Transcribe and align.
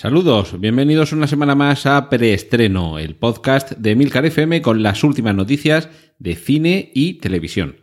Saludos, 0.00 0.58
bienvenidos 0.58 1.12
una 1.12 1.26
semana 1.26 1.54
más 1.54 1.84
a 1.84 2.08
Preestreno, 2.08 2.98
el 2.98 3.16
podcast 3.16 3.72
de 3.72 3.94
Milcar 3.94 4.24
FM 4.24 4.62
con 4.62 4.82
las 4.82 5.04
últimas 5.04 5.34
noticias 5.34 5.90
de 6.18 6.36
cine 6.36 6.90
y 6.94 7.18
televisión. 7.18 7.76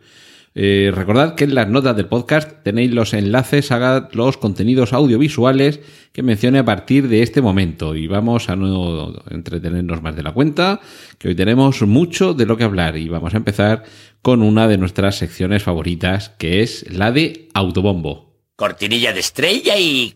Eh, 0.56 0.90
recordad 0.92 1.36
que 1.36 1.44
en 1.44 1.54
las 1.54 1.68
notas 1.68 1.94
del 1.96 2.08
podcast 2.08 2.64
tenéis 2.64 2.90
los 2.90 3.14
enlaces 3.14 3.70
a 3.70 4.08
los 4.10 4.36
contenidos 4.36 4.92
audiovisuales 4.92 5.78
que 6.10 6.24
mencione 6.24 6.58
a 6.58 6.64
partir 6.64 7.06
de 7.06 7.22
este 7.22 7.40
momento 7.40 7.94
y 7.94 8.08
vamos 8.08 8.48
a 8.48 8.56
no 8.56 9.12
entretenernos 9.30 10.02
más 10.02 10.16
de 10.16 10.24
la 10.24 10.32
cuenta, 10.32 10.80
que 11.18 11.28
hoy 11.28 11.36
tenemos 11.36 11.82
mucho 11.82 12.34
de 12.34 12.46
lo 12.46 12.56
que 12.56 12.64
hablar 12.64 12.96
y 12.96 13.08
vamos 13.08 13.34
a 13.34 13.36
empezar 13.36 13.84
con 14.22 14.42
una 14.42 14.66
de 14.66 14.76
nuestras 14.76 15.14
secciones 15.14 15.62
favoritas 15.62 16.30
que 16.30 16.62
es 16.62 16.84
la 16.92 17.12
de 17.12 17.48
Autobombo. 17.54 18.34
Cortinilla 18.56 19.12
de 19.12 19.20
estrella 19.20 19.78
y 19.78 20.14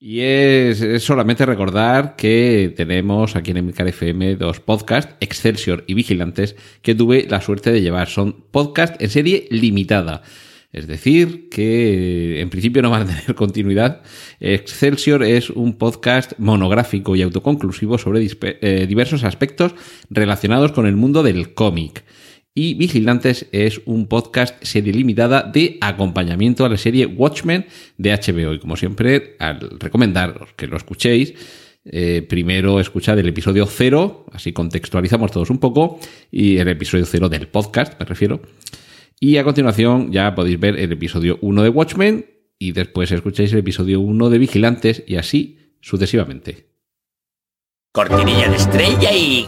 Y 0.00 0.20
es, 0.20 1.02
solamente 1.02 1.44
recordar 1.44 2.14
que 2.14 2.72
tenemos 2.76 3.34
aquí 3.34 3.50
en 3.50 3.56
Emilcar 3.56 3.88
FM 3.88 4.36
dos 4.36 4.60
podcasts, 4.60 5.16
Excelsior 5.18 5.82
y 5.88 5.94
Vigilantes, 5.94 6.54
que 6.82 6.94
tuve 6.94 7.26
la 7.28 7.40
suerte 7.40 7.72
de 7.72 7.82
llevar. 7.82 8.08
Son 8.08 8.44
podcasts 8.52 8.96
en 9.00 9.10
serie 9.10 9.48
limitada. 9.50 10.22
Es 10.72 10.86
decir, 10.86 11.48
que 11.48 12.40
en 12.40 12.48
principio 12.48 12.80
no 12.80 12.90
van 12.90 13.02
a 13.02 13.06
tener 13.06 13.34
continuidad. 13.34 14.02
Excelsior 14.38 15.24
es 15.24 15.50
un 15.50 15.76
podcast 15.76 16.34
monográfico 16.38 17.16
y 17.16 17.22
autoconclusivo 17.22 17.98
sobre 17.98 18.24
eh, 18.42 18.86
diversos 18.86 19.24
aspectos 19.24 19.74
relacionados 20.10 20.70
con 20.70 20.86
el 20.86 20.94
mundo 20.94 21.24
del 21.24 21.54
cómic. 21.54 22.04
Y 22.60 22.74
Vigilantes 22.74 23.46
es 23.52 23.80
un 23.84 24.08
podcast 24.08 24.60
serie 24.64 24.92
limitada 24.92 25.44
de 25.44 25.78
acompañamiento 25.80 26.64
a 26.64 26.68
la 26.68 26.76
serie 26.76 27.06
Watchmen 27.06 27.66
de 27.98 28.10
HBO. 28.10 28.52
Y 28.52 28.58
como 28.58 28.74
siempre, 28.74 29.36
al 29.38 29.78
recomendaros 29.78 30.54
que 30.56 30.66
lo 30.66 30.76
escuchéis, 30.76 31.34
eh, 31.84 32.26
primero 32.28 32.80
escuchad 32.80 33.16
el 33.16 33.28
episodio 33.28 33.64
cero, 33.64 34.26
así 34.32 34.52
contextualizamos 34.52 35.30
todos 35.30 35.50
un 35.50 35.58
poco, 35.58 36.00
y 36.32 36.56
el 36.56 36.66
episodio 36.66 37.06
cero 37.06 37.28
del 37.28 37.46
podcast, 37.46 37.96
me 38.00 38.04
refiero. 38.04 38.42
Y 39.20 39.36
a 39.36 39.44
continuación 39.44 40.10
ya 40.10 40.34
podéis 40.34 40.58
ver 40.58 40.80
el 40.80 40.90
episodio 40.90 41.38
1 41.40 41.62
de 41.62 41.68
Watchmen 41.68 42.26
y 42.58 42.72
después 42.72 43.12
escucháis 43.12 43.52
el 43.52 43.60
episodio 43.60 44.00
1 44.00 44.30
de 44.30 44.38
Vigilantes 44.38 45.04
y 45.06 45.14
así 45.14 45.76
sucesivamente. 45.80 46.66
cortinilla 47.92 48.48
de 48.48 48.56
estrella 48.56 49.12
y 49.12 49.46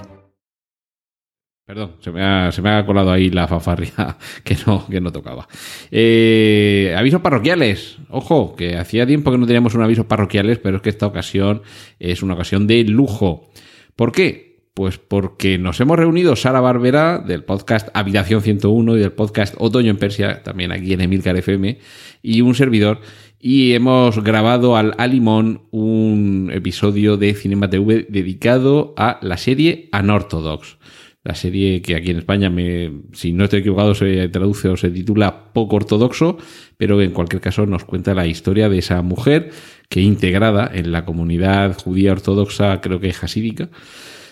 Perdón, 1.70 1.92
se 2.00 2.10
me, 2.10 2.20
ha, 2.20 2.84
colado 2.84 3.12
ahí 3.12 3.30
la 3.30 3.46
fanfarria 3.46 4.16
que 4.42 4.56
no, 4.66 4.88
que 4.88 5.00
no 5.00 5.12
tocaba. 5.12 5.46
Eh, 5.92 6.92
avisos 6.98 7.20
parroquiales. 7.20 7.98
Ojo, 8.08 8.56
que 8.56 8.76
hacía 8.76 9.06
tiempo 9.06 9.30
que 9.30 9.38
no 9.38 9.46
teníamos 9.46 9.76
un 9.76 9.82
aviso 9.82 10.08
parroquiales, 10.08 10.58
pero 10.58 10.78
es 10.78 10.82
que 10.82 10.88
esta 10.88 11.06
ocasión 11.06 11.62
es 12.00 12.24
una 12.24 12.34
ocasión 12.34 12.66
de 12.66 12.82
lujo. 12.82 13.52
¿Por 13.94 14.10
qué? 14.10 14.64
Pues 14.74 14.98
porque 14.98 15.58
nos 15.58 15.80
hemos 15.80 15.96
reunido 15.96 16.34
Sara 16.34 16.58
Barbera 16.58 17.18
del 17.18 17.44
podcast 17.44 17.88
Habitación 17.94 18.42
101 18.42 18.96
y 18.96 18.98
del 18.98 19.12
podcast 19.12 19.54
Otoño 19.56 19.92
en 19.92 19.98
Persia, 19.98 20.42
también 20.42 20.72
aquí 20.72 20.92
en 20.92 21.02
Emilcar 21.02 21.36
FM, 21.36 21.78
y 22.20 22.40
un 22.40 22.56
servidor. 22.56 23.00
Y 23.38 23.74
hemos 23.74 24.24
grabado 24.24 24.76
al 24.76 24.94
Alimón 24.98 25.62
un 25.70 26.50
episodio 26.52 27.16
de 27.16 27.32
Cinema 27.34 27.70
TV 27.70 28.06
dedicado 28.08 28.92
a 28.96 29.20
la 29.22 29.36
serie 29.36 29.88
Unorthodox. 29.92 30.80
La 31.22 31.34
serie 31.34 31.82
que 31.82 31.96
aquí 31.96 32.10
en 32.10 32.18
España, 32.18 32.48
me, 32.48 33.02
si 33.12 33.32
no 33.32 33.44
estoy 33.44 33.60
equivocado, 33.60 33.94
se 33.94 34.28
traduce 34.28 34.68
o 34.68 34.76
se 34.76 34.90
titula 34.90 35.52
Poco 35.52 35.76
Ortodoxo, 35.76 36.38
pero 36.78 37.00
en 37.02 37.10
cualquier 37.10 37.42
caso 37.42 37.66
nos 37.66 37.84
cuenta 37.84 38.14
la 38.14 38.26
historia 38.26 38.70
de 38.70 38.78
esa 38.78 39.02
mujer 39.02 39.50
que 39.90 40.00
integrada 40.00 40.70
en 40.72 40.92
la 40.92 41.04
comunidad 41.04 41.76
judía 41.76 42.12
ortodoxa, 42.12 42.80
creo 42.80 43.00
que 43.00 43.08
es 43.08 43.22
hasídica, 43.22 43.68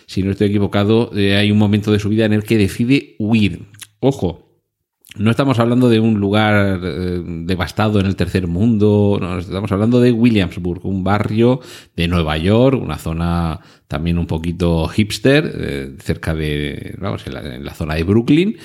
si 0.08 0.22
no 0.22 0.30
estoy 0.30 0.48
equivocado, 0.48 1.10
eh, 1.14 1.36
hay 1.36 1.52
un 1.52 1.58
momento 1.58 1.92
de 1.92 1.98
su 1.98 2.08
vida 2.08 2.24
en 2.24 2.32
el 2.32 2.42
que 2.42 2.56
decide 2.56 3.14
huir. 3.18 3.66
Ojo, 4.00 4.47
no 5.16 5.30
estamos 5.30 5.58
hablando 5.58 5.88
de 5.88 6.00
un 6.00 6.20
lugar 6.20 6.80
eh, 6.82 7.22
devastado 7.24 7.98
en 7.98 8.06
el 8.06 8.16
tercer 8.16 8.46
mundo, 8.46 9.18
no, 9.20 9.38
estamos 9.38 9.72
hablando 9.72 10.00
de 10.00 10.12
Williamsburg, 10.12 10.84
un 10.84 11.02
barrio 11.02 11.60
de 11.96 12.08
Nueva 12.08 12.36
York, 12.36 12.80
una 12.80 12.98
zona 12.98 13.60
también 13.88 14.18
un 14.18 14.26
poquito 14.26 14.86
hipster, 14.88 15.50
eh, 15.54 15.96
cerca 15.98 16.34
de, 16.34 16.94
vamos, 16.98 17.26
en 17.26 17.64
la, 17.64 17.74
zona 17.74 17.94
de 17.94 18.04
Brooklyn, 18.04 18.58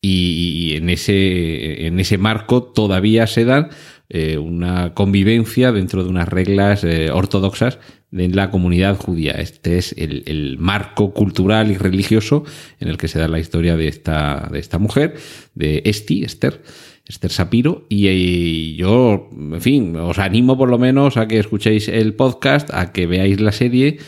y, 0.00 0.74
en, 0.76 0.90
ese, 0.90 1.86
en 1.86 1.98
ese 1.98 2.18
marco 2.18 2.62
todavía 2.62 3.26
se 3.26 3.44
dan 3.44 3.70
eh, 4.08 4.38
una 4.38 4.94
convivencia 4.94 5.72
dentro 5.72 6.04
de 6.04 6.10
unas 6.10 6.28
reglas 6.28 6.86
ortodoxas 7.12 7.80
de 8.10 8.28
la 8.28 8.50
comunidad 8.50 8.96
judía. 8.96 9.32
Este 9.32 9.78
es 9.78 9.92
el, 9.98 10.22
el, 10.26 10.58
marco 10.58 11.12
cultural 11.12 11.70
y 11.70 11.76
religioso 11.76 12.44
en 12.80 12.88
el 12.88 12.96
que 12.96 13.08
se 13.08 13.18
da 13.18 13.28
la 13.28 13.38
historia 13.38 13.76
de 13.76 13.88
esta, 13.88 14.48
de 14.50 14.58
esta 14.58 14.78
mujer, 14.78 15.16
de 15.54 15.82
Esti, 15.84 16.24
Esther. 16.24 16.62
Esther 17.06 17.30
Sapiro, 17.30 17.86
y, 17.88 18.06
y, 18.08 18.76
yo, 18.76 19.30
en 19.32 19.62
fin, 19.62 19.96
os 19.96 20.18
animo 20.18 20.58
por 20.58 20.68
lo 20.68 20.78
menos 20.78 21.16
a 21.16 21.26
que 21.26 21.38
escuchéis 21.38 21.88
el 21.88 22.12
podcast, 22.14 22.68
a 22.74 22.92
que 22.92 23.06
veáis 23.06 23.40
la 23.40 23.52
serie, 23.52 23.98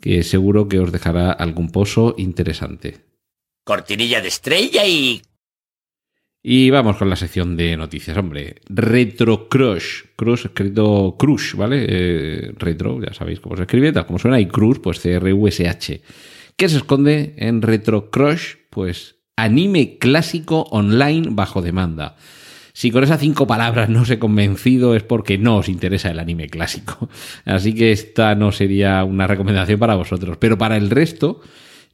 que 0.00 0.24
seguro 0.24 0.68
que 0.68 0.80
os 0.80 0.90
dejará 0.90 1.30
algún 1.30 1.70
pozo 1.70 2.16
interesante. 2.18 2.96
cortinilla 3.62 4.20
de 4.20 4.28
estrella 4.28 4.86
y 4.86 5.22
Y 6.42 6.70
vamos 6.70 6.96
con 6.96 7.10
la 7.10 7.16
sección 7.16 7.56
de 7.56 7.76
noticias, 7.76 8.16
hombre. 8.16 8.56
Retro 8.68 9.48
Crush. 9.48 10.04
Crush 10.14 10.46
escrito 10.46 11.16
Crush, 11.18 11.54
¿vale? 11.56 11.84
Eh, 11.88 12.52
retro, 12.56 13.00
ya 13.02 13.12
sabéis 13.12 13.40
cómo 13.40 13.56
se 13.56 13.62
escribe, 13.62 13.92
tal 13.92 14.06
como 14.06 14.18
suena. 14.18 14.40
Y 14.40 14.46
Crush, 14.46 14.78
pues 14.78 15.00
C-R-U-S-H. 15.00 16.02
¿Qué 16.56 16.68
se 16.68 16.76
esconde 16.76 17.34
en 17.36 17.62
Retro 17.62 18.10
Crush? 18.10 18.54
Pues 18.70 19.16
anime 19.36 19.98
clásico 19.98 20.62
online 20.70 21.28
bajo 21.30 21.60
demanda. 21.60 22.16
Si 22.72 22.92
con 22.92 23.02
esas 23.02 23.18
cinco 23.18 23.48
palabras 23.48 23.88
no 23.88 24.02
os 24.02 24.10
he 24.10 24.20
convencido 24.20 24.94
es 24.94 25.02
porque 25.02 25.36
no 25.36 25.56
os 25.56 25.68
interesa 25.68 26.12
el 26.12 26.20
anime 26.20 26.48
clásico. 26.48 27.08
Así 27.44 27.74
que 27.74 27.90
esta 27.90 28.36
no 28.36 28.52
sería 28.52 29.02
una 29.02 29.26
recomendación 29.26 29.80
para 29.80 29.96
vosotros. 29.96 30.36
Pero 30.38 30.56
para 30.56 30.76
el 30.76 30.88
resto, 30.88 31.40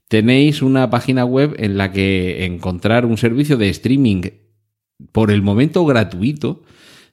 tenéis 0.08 0.62
una 0.62 0.90
página 0.90 1.24
web 1.24 1.54
en 1.58 1.76
la 1.76 1.92
que 1.92 2.44
encontrar 2.44 3.06
un 3.06 3.16
servicio 3.16 3.56
de 3.56 3.68
streaming 3.70 4.22
por 5.12 5.30
el 5.30 5.42
momento 5.42 5.84
gratuito 5.84 6.62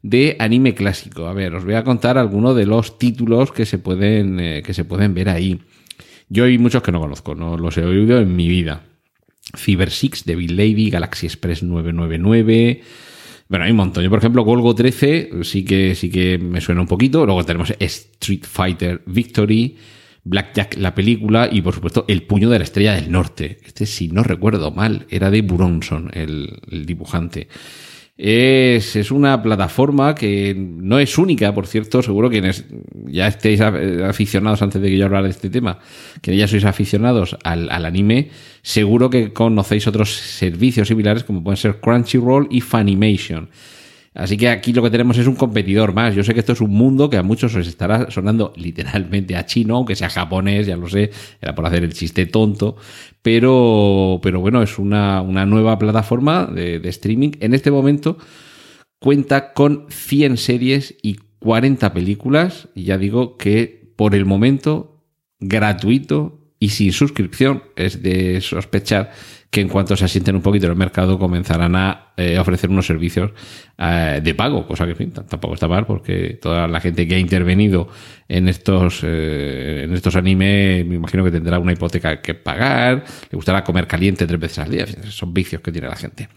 de 0.01 0.35
anime 0.39 0.73
clásico. 0.73 1.27
A 1.27 1.33
ver, 1.33 1.53
os 1.55 1.65
voy 1.65 1.75
a 1.75 1.83
contar 1.83 2.17
algunos 2.17 2.55
de 2.55 2.65
los 2.65 2.97
títulos 2.97 3.51
que 3.51 3.65
se 3.65 3.77
pueden, 3.77 4.39
eh, 4.39 4.63
que 4.63 4.73
se 4.73 4.85
pueden 4.85 5.13
ver 5.13 5.29
ahí. 5.29 5.59
Yo 6.29 6.45
hay 6.45 6.57
muchos 6.57 6.81
que 6.81 6.91
no 6.91 6.99
conozco, 6.99 7.35
no 7.35 7.57
los 7.57 7.77
he 7.77 7.83
oído 7.83 8.19
en 8.19 8.35
mi 8.35 8.47
vida. 8.47 8.83
Fiber 9.53 9.91
Six, 9.91 10.25
Devil 10.25 10.55
Lady, 10.55 10.89
Galaxy 10.89 11.27
Express 11.27 11.63
999. 11.63 12.81
Bueno, 13.49 13.65
hay 13.65 13.71
un 13.71 13.77
montón. 13.77 14.03
Yo, 14.03 14.09
por 14.09 14.19
ejemplo, 14.19 14.43
Golgo 14.43 14.73
13 14.73 15.43
sí 15.43 15.65
que, 15.65 15.93
sí 15.93 16.09
que 16.09 16.37
me 16.37 16.61
suena 16.61 16.81
un 16.81 16.87
poquito. 16.87 17.25
Luego 17.25 17.43
tenemos 17.43 17.73
Street 17.77 18.45
Fighter 18.47 19.01
Victory, 19.05 19.75
Blackjack 20.23 20.77
la 20.77 20.93
película 20.93 21.49
y, 21.51 21.61
por 21.61 21.73
supuesto, 21.73 22.05
El 22.07 22.23
puño 22.23 22.49
de 22.49 22.59
la 22.59 22.63
estrella 22.63 22.93
del 22.93 23.11
norte. 23.11 23.57
Este, 23.65 23.85
si 23.85 24.07
no 24.07 24.23
recuerdo 24.23 24.71
mal, 24.71 25.05
era 25.09 25.31
de 25.31 25.41
Buronson, 25.41 26.11
el, 26.13 26.59
dibujante. 26.85 27.47
Es, 28.17 28.95
es, 28.95 29.09
una 29.09 29.41
plataforma 29.41 30.13
que 30.13 30.53
no 30.55 30.99
es 30.99 31.17
única, 31.17 31.55
por 31.55 31.65
cierto, 31.65 32.03
seguro 32.03 32.29
que 32.29 32.53
ya 33.07 33.27
estéis 33.27 33.61
aficionados 33.61 34.61
antes 34.61 34.79
de 34.79 34.89
que 34.89 34.97
yo 34.97 35.05
hablara 35.05 35.23
de 35.23 35.31
este 35.31 35.49
tema, 35.49 35.79
que 36.21 36.35
ya 36.35 36.47
sois 36.47 36.65
aficionados 36.65 37.35
al, 37.43 37.71
al, 37.71 37.85
anime, 37.85 38.29
seguro 38.61 39.09
que 39.09 39.33
conocéis 39.33 39.87
otros 39.87 40.13
servicios 40.13 40.87
similares 40.87 41.23
como 41.23 41.43
pueden 41.43 41.57
ser 41.57 41.79
Crunchyroll 41.79 42.47
y 42.51 42.61
Funimation. 42.61 43.49
Así 44.13 44.35
que 44.35 44.49
aquí 44.49 44.73
lo 44.73 44.83
que 44.83 44.89
tenemos 44.89 45.17
es 45.17 45.25
un 45.25 45.35
competidor 45.35 45.93
más. 45.93 46.13
Yo 46.13 46.23
sé 46.23 46.33
que 46.33 46.41
esto 46.41 46.51
es 46.51 46.59
un 46.59 46.71
mundo 46.71 47.09
que 47.09 47.15
a 47.15 47.23
muchos 47.23 47.55
os 47.55 47.65
estará 47.65 48.11
sonando 48.11 48.51
literalmente 48.57 49.37
a 49.37 49.45
chino, 49.45 49.77
aunque 49.77 49.95
sea 49.95 50.09
japonés, 50.09 50.67
ya 50.67 50.75
lo 50.75 50.89
sé, 50.89 51.11
era 51.41 51.55
por 51.55 51.65
hacer 51.65 51.83
el 51.83 51.93
chiste 51.93 52.25
tonto, 52.25 52.75
pero, 53.21 54.19
pero 54.21 54.41
bueno, 54.41 54.61
es 54.61 54.77
una, 54.79 55.21
una 55.21 55.45
nueva 55.45 55.79
plataforma 55.79 56.45
de, 56.45 56.81
streaming. 56.89 57.31
En 57.39 57.53
este 57.53 57.71
momento 57.71 58.17
cuenta 58.99 59.53
con 59.53 59.85
100 59.89 60.35
series 60.37 60.95
y 61.01 61.17
40 61.39 61.93
películas, 61.93 62.67
y 62.75 62.83
ya 62.83 62.97
digo 62.97 63.37
que 63.37 63.93
por 63.95 64.13
el 64.13 64.25
momento 64.25 65.05
gratuito 65.39 66.40
y 66.61 66.69
sin 66.69 66.93
suscripción, 66.93 67.63
es 67.75 68.03
de 68.03 68.39
sospechar 68.39 69.11
que 69.49 69.61
en 69.61 69.67
cuanto 69.67 69.97
se 69.97 70.05
asienten 70.05 70.35
un 70.35 70.43
poquito 70.43 70.67
en 70.67 70.73
el 70.73 70.77
mercado 70.77 71.17
comenzarán 71.17 71.75
a 71.75 72.13
eh, 72.15 72.37
ofrecer 72.37 72.69
unos 72.69 72.85
servicios 72.85 73.31
eh, 73.79 74.21
de 74.23 74.35
pago, 74.35 74.67
cosa 74.67 74.85
que 74.85 74.93
tampoco 75.07 75.55
está 75.55 75.67
mal 75.67 75.87
porque 75.87 76.37
toda 76.39 76.67
la 76.67 76.79
gente 76.79 77.07
que 77.07 77.15
ha 77.15 77.19
intervenido 77.19 77.89
en 78.29 78.47
estos 78.47 79.01
eh, 79.03 79.85
en 79.85 79.93
estos 79.95 80.15
animes 80.15 80.85
me 80.85 80.95
imagino 80.95 81.23
que 81.23 81.31
tendrá 81.31 81.57
una 81.57 81.73
hipoteca 81.73 82.21
que 82.21 82.35
pagar, 82.35 83.05
le 83.31 83.35
gustará 83.35 83.63
comer 83.63 83.87
caliente 83.87 84.27
tres 84.27 84.39
veces 84.39 84.59
al 84.59 84.69
día, 84.69 84.85
son 85.09 85.33
vicios 85.33 85.63
que 85.63 85.71
tiene 85.71 85.87
la 85.87 85.95
gente. 85.95 86.29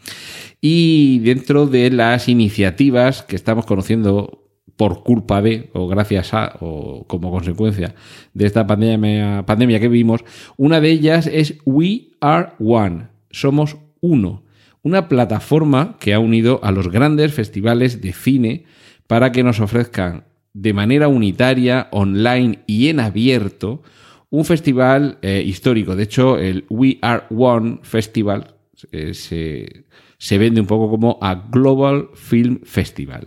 Y 0.58 1.18
dentro 1.18 1.66
de 1.66 1.90
las 1.90 2.28
iniciativas 2.30 3.22
que 3.22 3.36
estamos 3.36 3.66
conociendo 3.66 4.43
por 4.76 5.02
culpa 5.02 5.40
de, 5.40 5.70
o 5.72 5.86
gracias 5.86 6.34
a, 6.34 6.56
o 6.60 7.04
como 7.06 7.30
consecuencia 7.30 7.94
de 8.32 8.46
esta 8.46 8.66
pandemia, 8.66 9.44
pandemia 9.46 9.80
que 9.80 9.88
vivimos, 9.88 10.24
una 10.56 10.80
de 10.80 10.90
ellas 10.90 11.26
es 11.26 11.58
We 11.64 12.08
Are 12.20 12.52
One, 12.58 13.08
somos 13.30 13.76
uno, 14.00 14.42
una 14.82 15.08
plataforma 15.08 15.96
que 15.98 16.14
ha 16.14 16.18
unido 16.18 16.60
a 16.62 16.70
los 16.70 16.90
grandes 16.90 17.32
festivales 17.32 18.00
de 18.00 18.12
cine 18.12 18.64
para 19.06 19.32
que 19.32 19.42
nos 19.42 19.60
ofrezcan 19.60 20.24
de 20.52 20.72
manera 20.72 21.08
unitaria, 21.08 21.88
online 21.90 22.60
y 22.66 22.88
en 22.88 23.00
abierto, 23.00 23.82
un 24.30 24.44
festival 24.44 25.18
eh, 25.22 25.42
histórico. 25.44 25.96
De 25.96 26.04
hecho, 26.04 26.38
el 26.38 26.64
We 26.68 26.98
Are 27.02 27.24
One 27.30 27.78
Festival 27.82 28.54
eh, 28.92 29.14
se, 29.14 29.84
se, 30.18 30.38
vende 30.38 30.60
un 30.60 30.66
poco 30.66 30.90
como 30.90 31.18
a 31.20 31.34
Global 31.50 32.08
Film 32.14 32.60
Festival, 32.64 33.26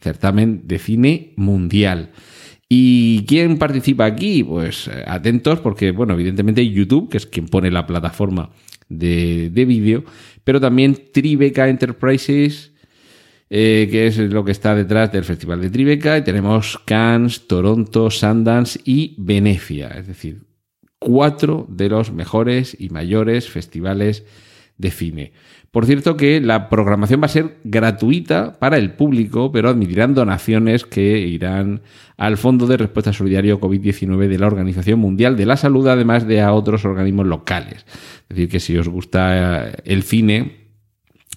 certamen 0.00 0.62
de 0.66 0.78
cine 0.78 1.32
mundial. 1.36 2.10
¿Y 2.68 3.24
quién 3.26 3.58
participa 3.58 4.04
aquí? 4.04 4.42
Pues 4.42 4.88
eh, 4.88 5.04
atentos 5.06 5.60
porque, 5.60 5.92
bueno, 5.92 6.14
evidentemente 6.14 6.68
YouTube, 6.68 7.08
que 7.08 7.18
es 7.18 7.26
quien 7.26 7.46
pone 7.46 7.70
la 7.70 7.86
plataforma 7.86 8.50
de, 8.88 9.50
vídeo, 9.54 10.04
pero 10.44 10.60
también 10.60 10.96
Tribeca 11.12 11.68
Enterprises, 11.68 12.72
eh, 13.50 13.88
que 13.90 14.08
es 14.08 14.18
lo 14.18 14.44
que 14.44 14.52
está 14.52 14.74
detrás 14.74 15.12
del 15.12 15.24
Festival 15.24 15.60
de 15.60 15.70
Tribeca, 15.70 16.18
y 16.18 16.24
tenemos 16.24 16.78
Cannes, 16.84 17.46
Toronto, 17.46 18.10
Sundance 18.10 18.80
y 18.84 19.14
Venecia, 19.18 19.88
es 19.88 20.08
decir, 20.08 20.42
cuatro 20.98 21.66
de 21.68 21.88
los 21.88 22.12
mejores 22.12 22.76
y 22.78 22.88
mayores 22.88 23.48
festivales 23.48 24.24
de 24.78 24.90
cine. 24.90 25.32
Por 25.70 25.86
cierto 25.86 26.16
que 26.16 26.40
la 26.40 26.68
programación 26.68 27.20
va 27.20 27.26
a 27.26 27.28
ser 27.28 27.58
gratuita 27.64 28.58
para 28.58 28.78
el 28.78 28.92
público, 28.92 29.52
pero 29.52 29.68
admitirán 29.68 30.14
donaciones 30.14 30.84
que 30.84 31.18
irán 31.18 31.82
al 32.16 32.36
Fondo 32.36 32.66
de 32.66 32.78
Respuesta 32.78 33.12
Solidario 33.12 33.60
COVID-19 33.60 34.28
de 34.28 34.38
la 34.38 34.46
Organización 34.46 35.00
Mundial 35.00 35.36
de 35.36 35.46
la 35.46 35.56
Salud, 35.56 35.86
además 35.88 36.26
de 36.26 36.40
a 36.40 36.52
otros 36.52 36.84
organismos 36.84 37.26
locales. 37.26 37.84
Es 38.22 38.28
decir, 38.28 38.48
que 38.48 38.60
si 38.60 38.76
os 38.76 38.88
gusta 38.88 39.70
el 39.84 40.02
cine, 40.02 40.66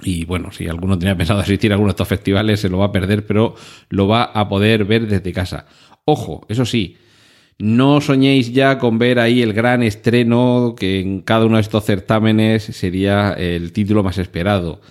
y 0.01 0.23
bueno, 0.25 0.51
si 0.51 0.67
alguno 0.67 0.97
tenía 0.97 1.17
pensado 1.17 1.41
asistir 1.41 1.71
a 1.71 1.75
alguno 1.75 1.89
de 1.89 1.93
estos 1.93 2.07
festivales, 2.07 2.61
se 2.61 2.69
lo 2.69 2.77
va 2.77 2.85
a 2.85 2.91
perder, 2.91 3.25
pero 3.25 3.55
lo 3.89 4.07
va 4.07 4.23
a 4.23 4.47
poder 4.47 4.85
ver 4.85 5.07
desde 5.07 5.33
casa. 5.33 5.65
Ojo, 6.05 6.45
eso 6.47 6.65
sí, 6.65 6.97
no 7.59 7.99
soñéis 7.99 8.53
ya 8.53 8.79
con 8.79 8.97
ver 8.97 9.19
ahí 9.19 9.41
el 9.41 9.53
gran 9.53 9.83
estreno 9.83 10.75
que 10.77 11.01
en 11.01 11.21
cada 11.21 11.45
uno 11.45 11.57
de 11.57 11.61
estos 11.61 11.83
certámenes 11.83 12.63
sería 12.63 13.33
el 13.33 13.73
título 13.73 14.01
más 14.01 14.17
esperado, 14.17 14.81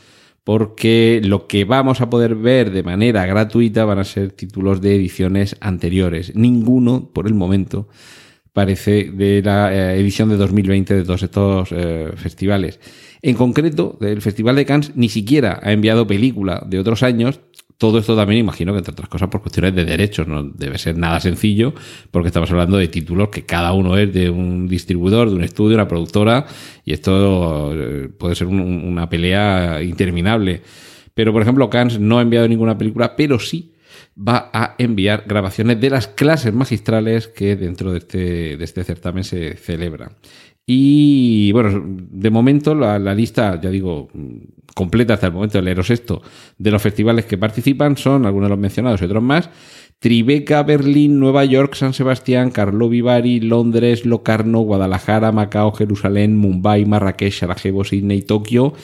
porque 0.45 1.21
lo 1.25 1.47
que 1.47 1.65
vamos 1.65 2.03
a 2.03 2.11
poder 2.11 2.35
ver 2.35 2.71
de 2.71 2.83
manera 2.83 3.25
gratuita 3.27 3.87
van 3.87 3.99
a 3.99 4.05
ser 4.05 4.33
títulos 4.33 4.83
de 4.83 4.95
ediciones 4.95 5.57
anteriores. 5.61 6.37
Ninguno, 6.37 7.11
por 7.13 7.27
el 7.27 7.35
momento, 7.35 7.89
parece 8.53 9.11
de 9.13 9.41
la 9.43 9.75
eh, 9.75 10.01
edición 10.01 10.29
de 10.29 10.37
2020 10.37 10.95
de 10.95 11.05
todos 11.05 11.23
estos 11.23 11.69
eh, 11.73 12.13
festivales. 12.17 12.81
En 13.23 13.35
concreto, 13.35 13.97
el 14.01 14.21
Festival 14.21 14.57
de 14.57 14.67
Cannes 14.67 14.93
ni 14.95 15.09
siquiera 15.09 15.59
ha 15.63 15.73
enviado 15.73 16.07
película 16.07 16.63
de 16.67 16.79
otros 16.79 17.03
años, 17.03 17.41
todo 17.79 18.01
esto 18.01 18.17
también 18.17 18.41
imagino 18.41 18.73
que 18.73 18.79
entre 18.79 18.93
otras 18.93 19.09
cosas 19.09 19.29
por 19.29 19.41
cuestiones 19.41 19.73
de 19.75 19.85
derechos, 19.85 20.27
no 20.27 20.43
debe 20.43 20.79
ser 20.79 20.99
nada 20.99 21.21
sencillo, 21.21 21.75
porque 22.11 22.27
estamos 22.27 22.51
hablando 22.51 22.77
de 22.77 22.89
títulos 22.89 23.29
que 23.29 23.47
cada 23.47 23.73
uno 23.73 23.97
es 23.97 24.13
de 24.13 24.29
un 24.31 24.67
distribuidor, 24.67 25.31
de 25.31 25.37
un 25.37 25.45
estudio, 25.45 25.77
una 25.77 25.87
productora, 25.87 26.45
y 26.85 26.93
esto 26.93 27.73
eh, 27.75 28.09
puede 28.09 28.35
ser 28.35 28.49
una 28.49 29.09
pelea 29.09 29.81
interminable. 29.81 30.63
Pero, 31.15 31.33
por 31.33 31.43
ejemplo, 31.43 31.71
Cannes 31.71 32.01
no 32.01 32.19
ha 32.19 32.23
enviado 32.23 32.49
ninguna 32.49 32.77
película, 32.77 33.15
pero 33.15 33.39
sí 33.39 33.73
va 34.17 34.51
a 34.53 34.75
enviar 34.79 35.25
grabaciones 35.27 35.81
de 35.81 35.91
las 35.91 36.09
clases 36.09 36.53
magistrales 36.53 37.29
que 37.29 37.55
dentro 37.55 37.93
de 37.93 37.99
este, 37.99 38.57
de 38.57 38.65
este 38.65 38.83
certamen 38.83 39.23
se 39.23 39.55
celebran. 39.57 40.17
Y 40.71 41.51
bueno, 41.53 41.83
de 41.87 42.29
momento 42.29 42.75
la, 42.75 42.99
lista, 43.15 43.59
ya 43.59 43.71
digo, 43.71 44.11
completa 44.75 45.15
hasta 45.15 45.29
el 45.29 45.33
momento 45.33 45.63
leeros 45.63 45.89
esto, 45.89 46.21
de 46.59 46.71
los 46.71 46.83
festivales 46.83 47.25
que 47.25 47.39
participan 47.39 47.97
son, 47.97 48.27
algunos 48.27 48.49
de 48.49 48.51
los 48.51 48.59
mencionados 48.59 49.01
y 49.01 49.07
otros 49.07 49.23
más, 49.23 49.49
Tribeca, 49.99 50.63
Berlín, 50.65 51.21
Nueva 51.21 51.47
York, 51.47 51.75
San 51.75 51.95
Sebastián, 51.95 52.51
Carlo 52.51 52.91
Vivari, 52.91 53.41
Londres, 53.41 54.05
Locarno, 54.05 54.61
Guadalajara, 54.61 55.33
Macao, 55.33 55.73
Jerusalén, 55.73 56.37
Mumbai, 56.37 56.85
Marrakech, 56.85 57.33
Sarajevo, 57.33 57.83
Sydney, 57.85 58.21
Tokio 58.21 58.75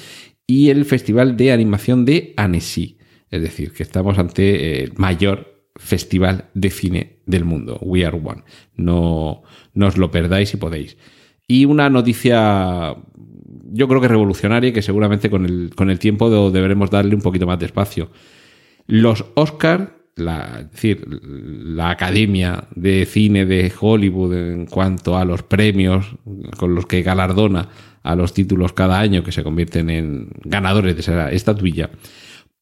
y 0.46 0.70
el 0.70 0.86
Festival 0.86 1.36
de 1.36 1.52
Animación 1.52 2.06
de 2.06 2.32
Annecy. 2.38 2.96
Es 3.30 3.42
decir, 3.42 3.72
que 3.72 3.82
estamos 3.82 4.18
ante 4.18 4.82
el 4.82 4.94
mayor 4.96 5.68
festival 5.76 6.46
de 6.54 6.70
cine 6.70 7.18
del 7.26 7.44
mundo, 7.44 7.78
We 7.82 8.06
Are 8.06 8.16
One. 8.16 8.42
No, 8.74 9.42
no 9.74 9.86
os 9.86 9.98
lo 9.98 10.10
perdáis 10.10 10.48
si 10.48 10.56
podéis. 10.56 10.96
Y 11.46 11.64
una 11.66 11.90
noticia, 11.90 12.96
yo 13.72 13.88
creo 13.88 14.00
que 14.00 14.08
revolucionaria, 14.08 14.72
que 14.72 14.82
seguramente 14.82 15.30
con 15.30 15.44
el, 15.44 15.72
con 15.74 15.90
el 15.90 15.98
tiempo 15.98 16.50
deberemos 16.50 16.90
darle 16.90 17.14
un 17.14 17.22
poquito 17.22 17.46
más 17.46 17.58
de 17.58 17.66
espacio. 17.66 18.10
Los 18.86 19.24
Oscar, 19.34 19.96
la, 20.16 20.60
es 20.60 20.70
decir, 20.72 21.06
la 21.06 21.90
Academia 21.90 22.68
de 22.74 23.04
Cine 23.06 23.46
de 23.46 23.72
Hollywood 23.78 24.34
en 24.34 24.66
cuanto 24.66 25.18
a 25.18 25.24
los 25.24 25.42
premios 25.42 26.16
con 26.56 26.74
los 26.74 26.86
que 26.86 27.02
galardona 27.02 27.68
a 28.02 28.14
los 28.14 28.32
títulos 28.32 28.72
cada 28.72 29.00
año 29.00 29.24
que 29.24 29.32
se 29.32 29.42
convierten 29.42 29.90
en 29.90 30.28
ganadores 30.44 30.94
de 30.94 31.00
esa 31.00 31.32
estatuilla, 31.32 31.90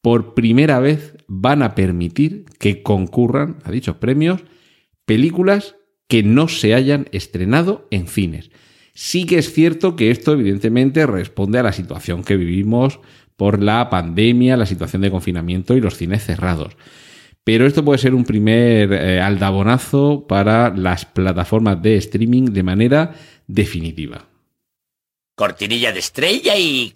por 0.00 0.34
primera 0.34 0.80
vez 0.80 1.16
van 1.28 1.62
a 1.62 1.74
permitir 1.74 2.44
que 2.58 2.82
concurran 2.82 3.58
a 3.64 3.70
dichos 3.70 3.96
premios 3.96 4.42
películas 5.04 5.76
que 6.08 6.22
no 6.22 6.48
se 6.48 6.74
hayan 6.74 7.08
estrenado 7.12 7.88
en 7.90 8.06
cines. 8.06 8.50
Sí 8.94 9.24
que 9.24 9.38
es 9.38 9.52
cierto 9.52 9.96
que 9.96 10.10
esto 10.10 10.32
evidentemente 10.32 11.06
responde 11.06 11.58
a 11.58 11.62
la 11.62 11.72
situación 11.72 12.24
que 12.24 12.36
vivimos 12.36 13.00
por 13.36 13.62
la 13.62 13.88
pandemia, 13.90 14.56
la 14.56 14.66
situación 14.66 15.02
de 15.02 15.10
confinamiento 15.10 15.76
y 15.76 15.80
los 15.80 15.96
cines 15.96 16.24
cerrados. 16.24 16.76
Pero 17.44 17.66
esto 17.66 17.84
puede 17.84 17.98
ser 17.98 18.14
un 18.14 18.24
primer 18.24 18.92
eh, 18.92 19.20
aldabonazo 19.20 20.26
para 20.28 20.74
las 20.76 21.06
plataformas 21.06 21.82
de 21.82 21.96
streaming 21.96 22.44
de 22.44 22.62
manera 22.62 23.14
definitiva. 23.46 24.26
Cortinilla 25.34 25.92
de 25.92 25.98
estrella 25.98 26.56
y... 26.56 26.92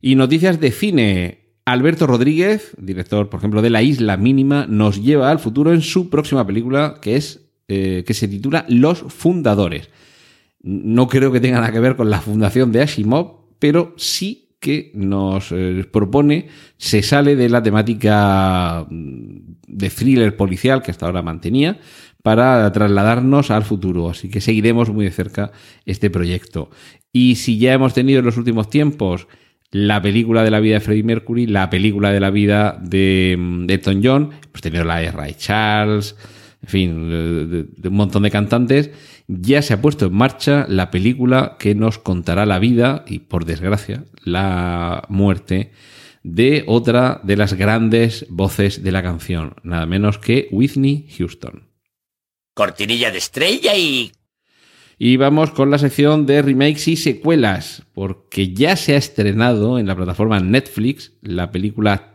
Y 0.00 0.14
noticias 0.14 0.60
de 0.60 0.72
cine. 0.72 1.38
Alberto 1.64 2.06
Rodríguez, 2.06 2.72
director, 2.78 3.28
por 3.28 3.38
ejemplo, 3.38 3.60
de 3.60 3.70
La 3.70 3.82
Isla 3.82 4.16
Mínima, 4.16 4.66
nos 4.68 5.02
lleva 5.02 5.30
al 5.30 5.38
futuro 5.38 5.72
en 5.72 5.82
su 5.82 6.10
próxima 6.10 6.46
película 6.46 6.98
que 7.02 7.16
es 7.16 7.40
eh, 7.68 8.04
que 8.06 8.14
se 8.14 8.28
titula 8.28 8.64
Los 8.68 9.00
Fundadores. 9.00 9.90
No 10.66 11.06
creo 11.06 11.30
que 11.30 11.38
tenga 11.38 11.60
nada 11.60 11.70
que 11.70 11.78
ver 11.78 11.94
con 11.94 12.10
la 12.10 12.20
fundación 12.20 12.72
de 12.72 12.82
Asimov, 12.82 13.54
pero 13.60 13.94
sí 13.96 14.48
que 14.58 14.90
nos 14.94 15.52
eh, 15.52 15.86
propone, 15.92 16.48
se 16.76 17.04
sale 17.04 17.36
de 17.36 17.48
la 17.48 17.62
temática 17.62 18.84
mm, 18.90 19.38
de 19.68 19.90
thriller 19.90 20.36
policial 20.36 20.82
que 20.82 20.90
hasta 20.90 21.06
ahora 21.06 21.22
mantenía, 21.22 21.78
para 22.20 22.72
trasladarnos 22.72 23.52
al 23.52 23.62
futuro. 23.62 24.10
Así 24.10 24.28
que 24.28 24.40
seguiremos 24.40 24.90
muy 24.90 25.04
de 25.04 25.12
cerca 25.12 25.52
este 25.84 26.10
proyecto. 26.10 26.68
Y 27.12 27.36
si 27.36 27.58
ya 27.58 27.72
hemos 27.72 27.94
tenido 27.94 28.18
en 28.18 28.24
los 28.24 28.36
últimos 28.36 28.68
tiempos 28.68 29.28
la 29.70 30.02
película 30.02 30.42
de 30.42 30.50
la 30.50 30.58
vida 30.58 30.74
de 30.74 30.80
Freddie 30.80 31.04
Mercury, 31.04 31.46
la 31.46 31.70
película 31.70 32.10
de 32.10 32.18
la 32.18 32.30
vida 32.30 32.76
de, 32.82 33.38
de 33.66 33.74
Elton 33.74 34.00
John, 34.02 34.30
hemos 34.48 34.60
tenido 34.62 34.82
la 34.82 34.96
de 34.96 35.12
Ray 35.12 35.34
Charles, 35.34 36.16
en 36.62 36.68
fin, 36.68 37.08
de 37.08 37.88
un 37.88 37.94
montón 37.94 38.24
de 38.24 38.32
cantantes. 38.32 38.90
Ya 39.28 39.62
se 39.62 39.74
ha 39.74 39.82
puesto 39.82 40.06
en 40.06 40.14
marcha 40.14 40.66
la 40.68 40.90
película 40.90 41.56
que 41.58 41.74
nos 41.74 41.98
contará 41.98 42.46
la 42.46 42.58
vida 42.58 43.04
y, 43.06 43.20
por 43.20 43.44
desgracia, 43.44 44.04
la 44.24 45.04
muerte 45.08 45.72
de 46.22 46.64
otra 46.66 47.20
de 47.22 47.36
las 47.36 47.54
grandes 47.54 48.26
voces 48.28 48.82
de 48.82 48.92
la 48.92 49.02
canción, 49.02 49.54
nada 49.62 49.86
menos 49.86 50.18
que 50.18 50.48
Whitney 50.50 51.08
Houston. 51.16 51.68
Cortinilla 52.54 53.10
de 53.10 53.18
estrella 53.18 53.76
y... 53.76 54.12
Y 54.98 55.18
vamos 55.18 55.50
con 55.50 55.70
la 55.70 55.78
sección 55.78 56.24
de 56.24 56.40
remakes 56.40 56.88
y 56.88 56.96
secuelas, 56.96 57.82
porque 57.92 58.54
ya 58.54 58.76
se 58.76 58.94
ha 58.94 58.96
estrenado 58.96 59.78
en 59.78 59.86
la 59.86 59.94
plataforma 59.94 60.40
Netflix 60.40 61.12
la 61.20 61.50
película 61.50 62.14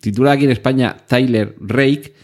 titulada 0.00 0.34
aquí 0.34 0.44
en 0.44 0.50
España 0.50 0.96
Tyler 1.06 1.54
Rake, 1.60 2.14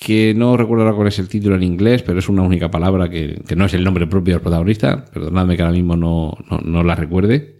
que 0.00 0.32
no 0.32 0.56
recuerdo 0.56 0.84
ahora 0.84 0.94
cuál 0.94 1.08
es 1.08 1.18
el 1.18 1.28
título 1.28 1.56
en 1.56 1.64
inglés, 1.64 2.04
pero 2.04 2.20
es 2.20 2.28
una 2.28 2.42
única 2.42 2.70
palabra 2.70 3.10
que, 3.10 3.42
que 3.46 3.56
no 3.56 3.64
es 3.64 3.74
el 3.74 3.82
nombre 3.82 4.06
propio 4.06 4.34
del 4.34 4.42
protagonista, 4.42 5.04
perdonadme 5.06 5.56
que 5.56 5.62
ahora 5.62 5.74
mismo 5.74 5.96
no, 5.96 6.38
no, 6.48 6.58
no 6.58 6.84
la 6.84 6.94
recuerde. 6.94 7.58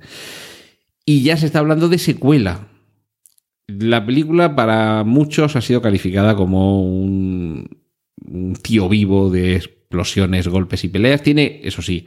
Y 1.05 1.23
ya 1.23 1.37
se 1.37 1.47
está 1.47 1.59
hablando 1.59 1.89
de 1.89 1.99
secuela. 1.99 2.69
La 3.67 4.07
película 4.07 4.55
para 4.55 5.03
muchos 5.03 5.57
ha 5.57 5.61
sido 5.61 5.83
calificada 5.83 6.37
como 6.37 6.81
un, 6.83 7.69
un 8.25 8.55
tío 8.55 8.89
vivo 8.89 9.31
de 9.31 9.57
explosiones, 9.57 10.47
golpes 10.47 10.85
y 10.85 10.89
peleas. 10.89 11.23
Tiene, 11.23 11.61
eso 11.65 11.83
sí, 11.83 12.07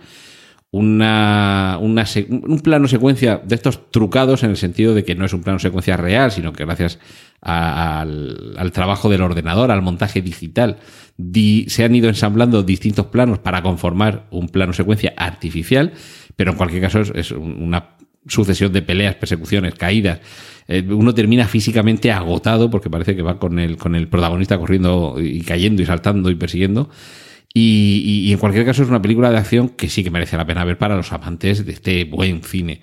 una, 0.71 1.77
una 1.81 2.05
un 2.29 2.59
plano 2.61 2.87
secuencia 2.87 3.41
de 3.43 3.55
estos 3.55 3.91
trucados 3.91 4.43
en 4.43 4.51
el 4.51 4.57
sentido 4.57 4.93
de 4.95 5.03
que 5.03 5.15
no 5.15 5.25
es 5.25 5.33
un 5.33 5.43
plano 5.43 5.59
secuencia 5.59 5.97
real, 5.97 6.31
sino 6.31 6.53
que 6.53 6.63
gracias 6.63 6.97
a, 7.41 7.99
al, 8.01 8.71
trabajo 8.71 9.09
del 9.09 9.21
ordenador, 9.21 9.69
al 9.71 9.81
montaje 9.81 10.21
digital, 10.21 10.77
di, 11.17 11.65
se 11.67 11.83
han 11.83 11.93
ido 11.93 12.07
ensamblando 12.07 12.63
distintos 12.63 13.07
planos 13.07 13.39
para 13.39 13.61
conformar 13.61 14.27
un 14.31 14.47
plano 14.47 14.71
secuencia 14.71 15.13
artificial, 15.17 15.91
pero 16.37 16.51
en 16.51 16.57
cualquier 16.57 16.83
caso 16.83 17.01
es, 17.01 17.11
es 17.15 17.31
una 17.31 17.97
sucesión 18.27 18.71
de 18.71 18.81
peleas, 18.81 19.15
persecuciones, 19.15 19.75
caídas. 19.75 20.19
Eh, 20.67 20.85
uno 20.89 21.13
termina 21.13 21.47
físicamente 21.47 22.11
agotado 22.11 22.69
porque 22.69 22.89
parece 22.89 23.15
que 23.15 23.23
va 23.23 23.39
con 23.39 23.59
el, 23.59 23.77
con 23.77 23.95
el 23.95 24.07
protagonista 24.07 24.57
corriendo 24.57 25.17
y 25.19 25.41
cayendo 25.41 25.81
y 25.81 25.85
saltando 25.85 26.29
y 26.29 26.35
persiguiendo. 26.35 26.89
Y, 27.53 28.01
y, 28.05 28.29
y, 28.29 28.31
en 28.31 28.39
cualquier 28.39 28.65
caso 28.65 28.81
es 28.83 28.89
una 28.89 29.01
película 29.01 29.29
de 29.29 29.37
acción 29.37 29.69
que 29.69 29.89
sí 29.89 30.03
que 30.03 30.09
merece 30.09 30.37
la 30.37 30.45
pena 30.45 30.63
ver 30.63 30.77
para 30.77 30.95
los 30.95 31.11
amantes 31.11 31.65
de 31.65 31.73
este 31.73 32.05
buen 32.05 32.43
cine. 32.43 32.81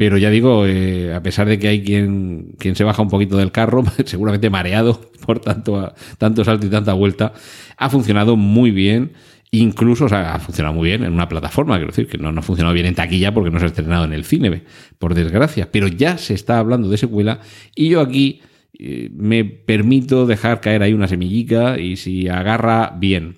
Pero 0.00 0.16
ya 0.16 0.30
digo, 0.30 0.64
eh, 0.66 1.12
a 1.12 1.22
pesar 1.22 1.46
de 1.46 1.58
que 1.58 1.68
hay 1.68 1.84
quien, 1.84 2.54
quien 2.58 2.74
se 2.74 2.84
baja 2.84 3.02
un 3.02 3.10
poquito 3.10 3.36
del 3.36 3.52
carro, 3.52 3.84
seguramente 4.06 4.48
mareado 4.48 4.98
por 5.26 5.40
tanto, 5.40 5.92
tanto 6.16 6.42
salto 6.42 6.66
y 6.66 6.70
tanta 6.70 6.94
vuelta, 6.94 7.34
ha 7.76 7.90
funcionado 7.90 8.34
muy 8.34 8.70
bien. 8.70 9.12
Incluso, 9.50 10.06
o 10.06 10.08
sea, 10.08 10.32
ha 10.32 10.38
funcionado 10.38 10.74
muy 10.74 10.88
bien 10.88 11.04
en 11.04 11.12
una 11.12 11.28
plataforma, 11.28 11.76
quiero 11.76 11.90
decir, 11.90 12.06
que 12.06 12.16
no, 12.16 12.32
no 12.32 12.40
ha 12.40 12.42
funcionado 12.42 12.72
bien 12.72 12.86
en 12.86 12.94
taquilla 12.94 13.34
porque 13.34 13.50
no 13.50 13.58
se 13.58 13.66
ha 13.66 13.68
estrenado 13.68 14.06
en 14.06 14.14
el 14.14 14.24
cine, 14.24 14.62
por 14.98 15.12
desgracia. 15.12 15.70
Pero 15.70 15.86
ya 15.86 16.16
se 16.16 16.32
está 16.32 16.58
hablando 16.58 16.88
de 16.88 16.96
secuela 16.96 17.40
y 17.74 17.90
yo 17.90 18.00
aquí 18.00 18.40
eh, 18.78 19.10
me 19.12 19.44
permito 19.44 20.24
dejar 20.24 20.62
caer 20.62 20.82
ahí 20.82 20.94
una 20.94 21.08
semillica 21.08 21.78
y 21.78 21.96
si 21.96 22.26
agarra 22.26 22.96
bien. 22.98 23.36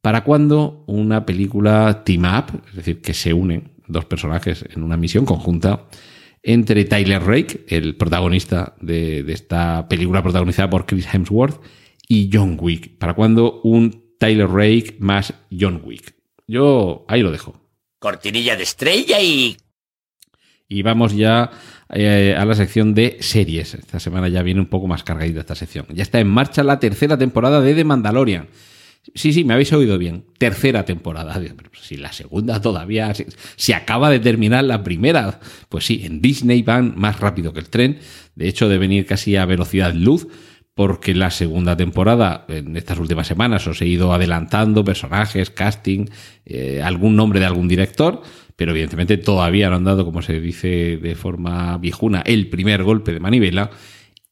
¿Para 0.00 0.24
cuándo 0.24 0.84
una 0.86 1.26
película 1.26 2.02
team 2.04 2.24
up, 2.24 2.62
es 2.68 2.76
decir, 2.76 3.00
que 3.00 3.14
se 3.14 3.32
unen 3.32 3.72
dos 3.86 4.04
personajes 4.04 4.64
en 4.74 4.82
una 4.82 4.96
misión 4.96 5.24
conjunta 5.24 5.86
entre 6.42 6.84
Tyler 6.84 7.22
Rake, 7.22 7.64
el 7.68 7.96
protagonista 7.96 8.76
de, 8.80 9.22
de 9.22 9.32
esta 9.32 9.88
película 9.88 10.22
protagonizada 10.22 10.70
por 10.70 10.86
Chris 10.86 11.12
Hemsworth, 11.12 11.60
y 12.08 12.30
John 12.32 12.56
Wick? 12.60 12.98
¿Para 12.98 13.14
cuándo 13.14 13.60
un 13.62 14.08
Tyler 14.18 14.48
Rake 14.48 14.96
más 14.98 15.32
John 15.50 15.80
Wick. 15.84 16.14
Yo 16.46 17.04
ahí 17.08 17.22
lo 17.22 17.30
dejo. 17.30 17.60
Cortinilla 17.98 18.56
de 18.56 18.64
estrella 18.64 19.20
y... 19.20 19.56
Y 20.70 20.82
vamos 20.82 21.16
ya 21.16 21.50
eh, 21.88 22.36
a 22.36 22.44
la 22.44 22.54
sección 22.54 22.92
de 22.92 23.16
series. 23.20 23.72
Esta 23.74 23.98
semana 23.98 24.28
ya 24.28 24.42
viene 24.42 24.60
un 24.60 24.66
poco 24.66 24.86
más 24.86 25.02
cargadita 25.02 25.40
esta 25.40 25.54
sección. 25.54 25.86
Ya 25.94 26.02
está 26.02 26.20
en 26.20 26.28
marcha 26.28 26.62
la 26.62 26.78
tercera 26.78 27.16
temporada 27.16 27.62
de 27.62 27.74
The 27.74 27.84
Mandalorian. 27.84 28.48
Sí, 29.14 29.32
sí, 29.32 29.44
me 29.44 29.54
habéis 29.54 29.72
oído 29.72 29.98
bien. 29.98 30.24
Tercera 30.38 30.84
temporada. 30.84 31.40
Si 31.80 31.96
la 31.96 32.12
segunda 32.12 32.60
todavía 32.60 33.14
se, 33.14 33.26
se, 33.56 33.74
acaba 33.74 34.10
de 34.10 34.20
terminar 34.20 34.64
la 34.64 34.82
primera. 34.82 35.40
Pues 35.68 35.86
sí, 35.86 36.02
en 36.04 36.20
Disney 36.20 36.62
van 36.62 36.94
más 36.96 37.20
rápido 37.20 37.52
que 37.52 37.60
el 37.60 37.68
tren. 37.68 37.98
De 38.34 38.48
hecho, 38.48 38.68
de 38.68 38.78
venir 38.78 39.06
casi 39.06 39.36
a 39.36 39.44
velocidad 39.44 39.92
luz 39.94 40.28
porque 40.78 41.12
la 41.12 41.32
segunda 41.32 41.76
temporada, 41.76 42.44
en 42.46 42.76
estas 42.76 43.00
últimas 43.00 43.26
semanas, 43.26 43.66
os 43.66 43.82
he 43.82 43.86
ido 43.86 44.12
adelantando 44.12 44.84
personajes, 44.84 45.50
casting, 45.50 46.06
eh, 46.46 46.80
algún 46.84 47.16
nombre 47.16 47.40
de 47.40 47.46
algún 47.46 47.66
director, 47.66 48.22
pero 48.54 48.70
evidentemente 48.70 49.16
todavía 49.16 49.70
no 49.70 49.74
han 49.74 49.82
dado, 49.82 50.04
como 50.04 50.22
se 50.22 50.40
dice 50.40 50.96
de 50.98 51.16
forma 51.16 51.78
viejuna, 51.78 52.20
el 52.20 52.48
primer 52.48 52.84
golpe 52.84 53.12
de 53.12 53.18
manivela. 53.18 53.70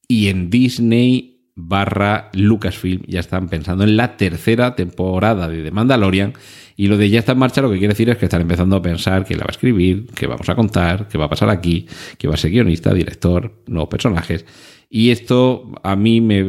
Y 0.07 0.29
en 0.29 0.49
Disney 0.49 1.36
barra 1.57 2.29
Lucasfilm 2.35 3.03
ya 3.07 3.21
están 3.21 3.49
pensando 3.49 3.83
en 3.83 3.97
la 3.97 4.17
tercera 4.19 4.77
temporada 4.77 5.49
de 5.49 5.65
The 5.65 5.71
Mandalorian. 5.71 6.35
Y 6.77 6.89
lo 6.89 6.99
de 6.99 7.09
ya 7.09 7.19
está 7.19 7.33
en 7.33 7.39
marcha 7.39 7.63
lo 7.63 7.71
que 7.71 7.79
quiere 7.79 7.95
decir 7.95 8.11
es 8.11 8.19
que 8.19 8.27
están 8.27 8.43
empezando 8.43 8.77
a 8.77 8.83
pensar 8.83 9.25
quién 9.25 9.39
la 9.39 9.45
va 9.45 9.49
a 9.49 9.53
escribir, 9.53 10.07
qué 10.15 10.27
vamos 10.27 10.49
a 10.51 10.55
contar, 10.55 11.09
qué 11.09 11.17
va 11.17 11.25
a 11.25 11.31
pasar 11.31 11.49
aquí, 11.49 11.87
qué 12.19 12.29
va 12.29 12.35
a 12.35 12.37
ser 12.37 12.51
guionista, 12.51 12.93
director, 12.93 13.63
nuevos 13.67 13.89
personajes. 13.89 14.45
Y 14.91 15.11
esto 15.11 15.73
a 15.83 15.97
mí, 15.97 16.21
me, 16.21 16.41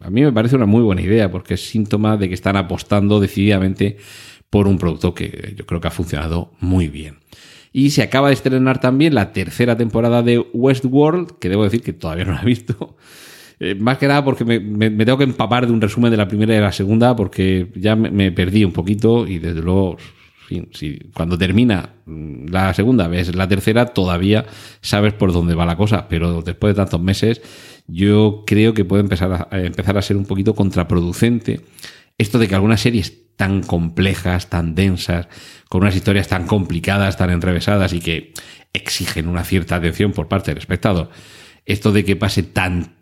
a 0.00 0.10
mí 0.10 0.22
me 0.22 0.32
parece 0.32 0.54
una 0.54 0.66
muy 0.66 0.82
buena 0.82 1.02
idea 1.02 1.30
porque 1.30 1.54
es 1.54 1.68
síntoma 1.68 2.16
de 2.16 2.28
que 2.28 2.34
están 2.34 2.56
apostando 2.56 3.18
decididamente 3.18 3.96
por 4.48 4.68
un 4.68 4.78
producto 4.78 5.12
que 5.12 5.54
yo 5.56 5.66
creo 5.66 5.80
que 5.80 5.88
ha 5.88 5.90
funcionado 5.90 6.52
muy 6.60 6.86
bien. 6.86 7.18
Y 7.72 7.90
se 7.90 8.02
acaba 8.02 8.28
de 8.28 8.34
estrenar 8.34 8.80
también 8.80 9.14
la 9.14 9.32
tercera 9.32 9.76
temporada 9.76 10.22
de 10.22 10.38
Westworld, 10.38 11.38
que 11.38 11.48
debo 11.48 11.64
decir 11.64 11.82
que 11.82 11.92
todavía 11.92 12.24
no 12.24 12.32
la 12.32 12.42
he 12.42 12.46
visto. 12.46 12.96
Eh, 13.60 13.74
más 13.74 13.98
que 13.98 14.06
nada 14.06 14.24
porque 14.24 14.44
me, 14.44 14.90
tengo 15.04 15.18
que 15.18 15.24
empapar 15.24 15.66
de 15.66 15.72
un 15.72 15.80
resumen 15.80 16.10
de 16.10 16.16
la 16.16 16.28
primera 16.28 16.52
y 16.52 16.56
de 16.56 16.62
la 16.62 16.72
segunda 16.72 17.16
porque 17.16 17.68
ya 17.74 17.96
me, 17.96 18.30
perdí 18.30 18.64
un 18.64 18.72
poquito 18.72 19.26
y 19.26 19.38
desde 19.38 19.62
luego 19.62 19.96
cuando 21.12 21.36
termina 21.36 21.90
la 22.06 22.72
segunda 22.72 23.06
vez, 23.06 23.34
la 23.34 23.46
tercera, 23.48 23.86
todavía 23.86 24.46
sabes 24.80 25.12
por 25.12 25.30
dónde 25.32 25.54
va 25.54 25.66
la 25.66 25.76
cosa, 25.76 26.08
pero 26.08 26.40
después 26.40 26.74
de 26.74 26.76
tantos 26.76 27.02
meses, 27.02 27.42
yo 27.86 28.44
creo 28.46 28.72
que 28.72 28.86
puede 28.86 29.02
empezar 29.02 29.48
a, 29.50 29.58
empezar 29.58 29.98
a 29.98 30.02
ser 30.02 30.16
un 30.16 30.24
poquito 30.24 30.54
contraproducente 30.54 31.60
esto 32.16 32.38
de 32.38 32.48
que 32.48 32.54
algunas 32.54 32.80
series 32.80 33.36
tan 33.36 33.62
complejas, 33.62 34.50
tan 34.50 34.74
densas, 34.74 35.28
con 35.68 35.82
unas 35.82 35.94
historias 35.94 36.28
tan 36.28 36.46
complicadas, 36.46 37.16
tan 37.16 37.30
enrevesadas 37.30 37.92
y 37.92 38.00
que 38.00 38.32
exigen 38.72 39.28
una 39.28 39.44
cierta 39.44 39.76
atención 39.76 40.12
por 40.12 40.28
parte 40.28 40.50
del 40.50 40.58
espectador, 40.58 41.10
esto 41.64 41.92
de 41.92 42.04
que 42.04 42.16
pase 42.16 42.42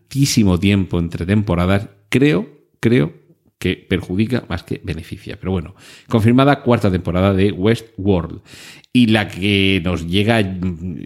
tantísimo 0.06 0.58
tiempo 0.58 0.98
entre 0.98 1.26
temporadas, 1.26 1.88
creo, 2.08 2.48
creo 2.80 3.12
que 3.58 3.76
perjudica 3.76 4.44
más 4.48 4.62
que 4.62 4.80
beneficia. 4.84 5.38
Pero 5.38 5.52
bueno, 5.52 5.74
confirmada 6.08 6.62
cuarta 6.62 6.90
temporada 6.90 7.32
de 7.32 7.52
Westworld. 7.52 8.40
Y 8.92 9.08
la 9.08 9.28
que 9.28 9.80
nos 9.84 10.06
llega 10.06 10.40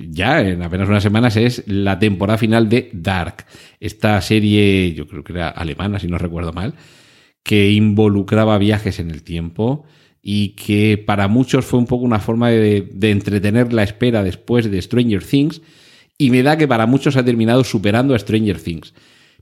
ya 0.08 0.40
en 0.40 0.62
apenas 0.62 0.88
unas 0.88 1.02
semanas 1.02 1.36
es 1.36 1.64
la 1.66 1.98
temporada 1.98 2.38
final 2.38 2.68
de 2.68 2.90
Dark. 2.92 3.46
Esta 3.78 4.20
serie, 4.20 4.92
yo 4.94 5.06
creo 5.06 5.24
que 5.24 5.32
era 5.32 5.48
alemana, 5.48 5.98
si 5.98 6.06
no 6.06 6.18
recuerdo 6.18 6.52
mal, 6.52 6.74
que 7.42 7.70
involucraba 7.72 8.58
viajes 8.58 9.00
en 9.00 9.10
el 9.10 9.22
tiempo 9.22 9.84
y 10.22 10.50
que 10.50 10.98
para 10.98 11.28
muchos 11.28 11.64
fue 11.64 11.78
un 11.78 11.86
poco 11.86 12.04
una 12.04 12.20
forma 12.20 12.50
de, 12.50 12.88
de 12.92 13.10
entretener 13.10 13.72
la 13.72 13.82
espera 13.82 14.22
después 14.22 14.70
de 14.70 14.82
Stranger 14.82 15.24
Things. 15.24 15.62
Y 16.20 16.28
me 16.30 16.42
da 16.42 16.58
que 16.58 16.68
para 16.68 16.84
muchos 16.84 17.16
ha 17.16 17.24
terminado 17.24 17.64
superando 17.64 18.14
a 18.14 18.18
Stranger 18.18 18.60
Things. 18.60 18.92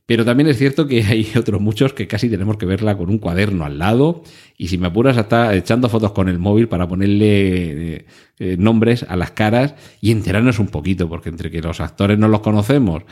Pero 0.07 0.25
también 0.25 0.49
es 0.49 0.59
cierto 0.59 0.87
que 0.87 1.03
hay 1.03 1.29
otros 1.37 1.61
muchos 1.61 1.93
que 1.93 2.07
casi 2.07 2.31
tenemos 2.31 2.57
que 2.57 2.67
verla 2.67 2.97
con 2.97 3.11
un 3.11 3.19
cuaderno 3.19 3.65
al 3.65 3.81
lado 3.81 4.23
y 4.57 4.69
si 4.69 4.79
me 4.79 4.87
apuras 4.87 5.17
hasta 5.17 5.57
echando 5.57 5.89
fotos 5.89 6.13
con 6.13 6.29
el 6.29 6.39
móvil 6.39 6.69
para 6.69 6.87
ponerle 6.87 7.97
eh, 7.97 8.07
eh, 8.39 8.57
nombres 8.57 9.03
a 9.03 9.17
las 9.17 9.33
caras 9.33 9.75
y 10.01 10.13
enterarnos 10.13 10.61
un 10.61 10.69
poquito, 10.69 11.09
porque 11.09 11.31
entre 11.31 11.51
que 11.51 11.61
los 11.61 11.81
actores 11.81 12.17
no 12.17 12.29
los 12.29 12.43
conocemos, 12.43 13.03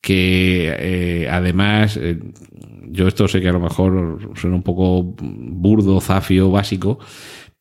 que 0.00 0.74
eh, 0.78 1.28
además, 1.30 2.00
yo 2.88 3.06
esto 3.06 3.28
sé 3.28 3.42
que 3.42 3.50
a 3.50 3.52
lo 3.52 3.60
mejor 3.60 4.30
suena 4.34 4.56
un 4.56 4.62
poco 4.62 5.02
burdo, 5.04 6.00
zafio, 6.00 6.50
básico, 6.50 6.98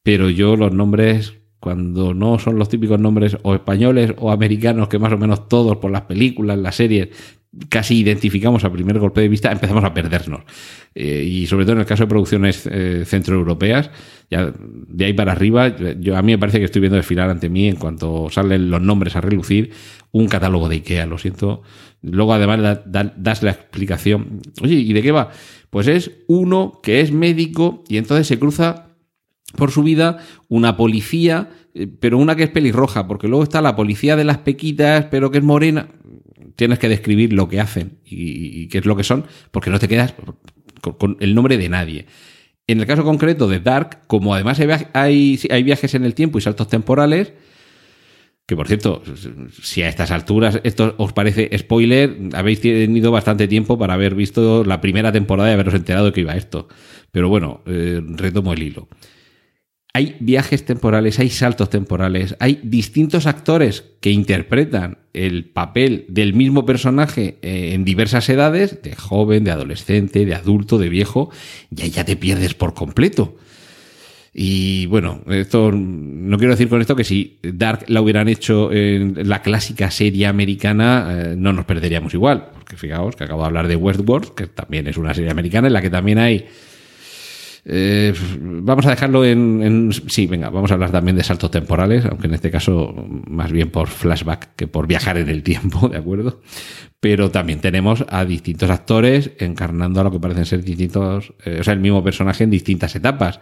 pero 0.03 0.29
yo 0.29 0.55
los 0.55 0.73
nombres 0.73 1.33
cuando 1.59 2.13
no 2.13 2.39
son 2.39 2.57
los 2.57 2.69
típicos 2.69 2.99
nombres 2.99 3.37
o 3.43 3.53
españoles 3.53 4.13
o 4.17 4.31
americanos 4.31 4.87
que 4.87 4.99
más 4.99 5.11
o 5.13 5.17
menos 5.17 5.47
todos 5.49 5.77
por 5.77 5.91
las 5.91 6.03
películas, 6.03 6.57
las 6.57 6.75
series 6.75 7.09
casi 7.67 7.97
identificamos 7.97 8.63
a 8.63 8.71
primer 8.71 8.99
golpe 8.99 9.21
de 9.21 9.27
vista, 9.27 9.51
empezamos 9.51 9.83
a 9.83 9.91
perdernos. 9.93 10.41
Eh, 10.93 11.23
y 11.27 11.47
sobre 11.47 11.65
todo 11.65 11.73
en 11.73 11.79
el 11.79 11.85
caso 11.87 12.03
de 12.03 12.07
producciones 12.07 12.67
eh, 12.71 13.03
centroeuropeas, 13.05 13.89
ya 14.29 14.53
de 14.87 15.05
ahí 15.05 15.13
para 15.13 15.31
arriba, 15.31 15.75
yo, 15.99 16.15
a 16.15 16.21
mí 16.21 16.31
me 16.33 16.37
parece 16.37 16.59
que 16.59 16.65
estoy 16.65 16.79
viendo 16.81 16.95
desfilar 16.97 17.29
ante 17.29 17.49
mí 17.49 17.67
en 17.67 17.75
cuanto 17.75 18.29
salen 18.29 18.69
los 18.69 18.81
nombres 18.81 19.15
a 19.15 19.21
relucir 19.21 19.71
un 20.11 20.27
catálogo 20.27 20.69
de 20.69 20.75
IKEA, 20.75 21.07
lo 21.07 21.17
siento. 21.17 21.63
Luego 22.03 22.33
además 22.33 22.61
da- 22.61 22.83
da- 22.85 23.13
das 23.17 23.41
la 23.43 23.51
explicación. 23.51 24.41
Oye, 24.61 24.75
¿y 24.75 24.93
de 24.93 25.01
qué 25.01 25.11
va? 25.11 25.31
Pues 25.71 25.87
es 25.87 26.11
uno 26.27 26.79
que 26.83 27.01
es 27.01 27.11
médico 27.11 27.83
y 27.89 27.97
entonces 27.97 28.27
se 28.27 28.37
cruza 28.39 28.88
por 29.55 29.71
su 29.71 29.83
vida 29.83 30.19
una 30.47 30.77
policía, 30.77 31.49
eh, 31.73 31.87
pero 31.87 32.17
una 32.17 32.35
que 32.35 32.43
es 32.43 32.49
pelirroja, 32.49 33.07
porque 33.07 33.27
luego 33.27 33.43
está 33.43 33.61
la 33.61 33.75
policía 33.75 34.15
de 34.15 34.23
las 34.23 34.39
pequitas, 34.39 35.05
pero 35.05 35.31
que 35.31 35.39
es 35.39 35.43
morena. 35.43 35.87
Tienes 36.55 36.79
que 36.79 36.89
describir 36.89 37.33
lo 37.33 37.47
que 37.47 37.59
hacen 37.59 37.99
y, 38.03 38.67
qué 38.67 38.79
es 38.79 38.85
lo 38.85 38.95
que 38.95 39.03
son, 39.03 39.25
porque 39.51 39.69
no 39.69 39.79
te 39.79 39.87
quedas 39.87 40.13
con, 40.81 41.17
el 41.19 41.35
nombre 41.35 41.57
de 41.57 41.69
nadie. 41.69 42.05
En 42.67 42.79
el 42.79 42.85
caso 42.85 43.03
concreto 43.03 43.47
de 43.47 43.59
Dark, 43.59 44.01
como 44.07 44.33
además 44.33 44.59
hay, 44.59 44.67
hay, 44.93 45.39
hay 45.49 45.63
viajes 45.63 45.93
en 45.95 46.03
el 46.05 46.13
tiempo 46.13 46.37
y 46.37 46.41
saltos 46.41 46.67
temporales, 46.67 47.33
que 48.49 48.55
por 48.55 48.67
cierto, 48.67 49.03
si 49.61 49.83
a 49.83 49.89
estas 49.89 50.09
alturas 50.09 50.59
esto 50.63 50.95
os 50.97 51.13
parece 51.13 51.55
spoiler, 51.55 52.17
habéis 52.33 52.59
tenido 52.61 53.11
bastante 53.11 53.47
tiempo 53.47 53.77
para 53.77 53.93
haber 53.93 54.15
visto 54.15 54.63
la 54.63 54.81
primera 54.81 55.11
temporada 55.11 55.51
y 55.51 55.53
haberos 55.53 55.75
enterado 55.75 56.07
de 56.07 56.13
que 56.13 56.21
iba 56.21 56.35
esto. 56.35 56.67
Pero 57.11 57.29
bueno, 57.29 57.61
eh, 57.67 58.01
retomo 58.03 58.53
el 58.53 58.63
hilo. 58.63 58.87
Hay 59.93 60.15
viajes 60.19 60.65
temporales, 60.65 61.19
hay 61.19 61.29
saltos 61.29 61.69
temporales, 61.69 62.35
hay 62.39 62.59
distintos 62.63 63.25
actores 63.25 63.85
que 64.01 64.11
interpretan 64.11 64.99
el 65.13 65.45
papel 65.45 66.05
del 66.07 66.33
mismo 66.33 66.65
personaje 66.65 67.39
eh, 67.41 67.71
en 67.73 67.85
diversas 67.85 68.29
edades, 68.29 68.83
de 68.83 68.95
joven, 68.95 69.43
de 69.43 69.51
adolescente, 69.51 70.25
de 70.25 70.35
adulto, 70.35 70.77
de 70.77 70.89
viejo, 70.89 71.31
y 71.75 71.81
ahí 71.81 71.89
ya 71.89 72.05
te 72.05 72.15
pierdes 72.15 72.53
por 72.53 72.75
completo. 72.75 73.35
Y 74.33 74.85
bueno, 74.85 75.21
esto 75.27 75.71
no 75.71 76.37
quiero 76.37 76.53
decir 76.53 76.69
con 76.69 76.81
esto 76.81 76.95
que 76.95 77.03
si 77.03 77.39
Dark 77.41 77.85
la 77.87 78.01
hubieran 78.01 78.27
hecho 78.27 78.71
en 78.71 79.27
la 79.27 79.41
clásica 79.41 79.89
serie 79.89 80.27
americana, 80.27 81.07
eh, 81.09 81.35
no 81.35 81.51
nos 81.51 81.65
perderíamos 81.65 82.13
igual. 82.13 82.49
Porque 82.53 82.77
fijaos 82.77 83.15
que 83.15 83.23
acabo 83.23 83.41
de 83.41 83.47
hablar 83.47 83.67
de 83.67 83.75
Westworld, 83.75 84.35
que 84.35 84.47
también 84.47 84.87
es 84.87 84.97
una 84.97 85.13
serie 85.13 85.31
americana 85.31 85.67
en 85.67 85.73
la 85.73 85.81
que 85.81 85.89
también 85.89 86.19
hay. 86.19 86.45
Eh, 87.71 88.13
vamos 88.41 88.85
a 88.85 88.89
dejarlo 88.89 89.23
en, 89.23 89.91
Sí, 90.07 90.27
venga, 90.27 90.49
vamos 90.49 90.71
a 90.71 90.73
hablar 90.73 90.91
también 90.91 91.15
de 91.15 91.23
saltos 91.23 91.51
temporales, 91.51 92.05
aunque 92.05 92.27
en 92.27 92.33
este 92.33 92.51
caso 92.51 92.93
más 93.27 93.51
bien 93.51 93.69
por 93.69 93.87
flashback 93.87 94.55
que 94.55 94.67
por 94.67 94.87
viajar 94.87 95.17
en 95.17 95.29
el 95.29 95.43
tiempo, 95.43 95.87
¿de 95.89 95.97
acuerdo? 95.97 96.41
Pero 96.99 97.31
también 97.31 97.61
tenemos 97.61 98.05
a 98.09 98.25
distintos 98.25 98.69
actores 98.69 99.31
encarnando 99.39 100.01
a 100.01 100.03
lo 100.03 100.11
que 100.11 100.19
parecen 100.19 100.45
ser 100.45 100.63
distintos, 100.63 101.33
eh, 101.45 101.59
o 101.61 101.63
sea, 101.63 101.73
el 101.73 101.79
mismo 101.79 102.03
personaje 102.03 102.43
en 102.43 102.49
distintas 102.49 102.95
etapas 102.95 103.39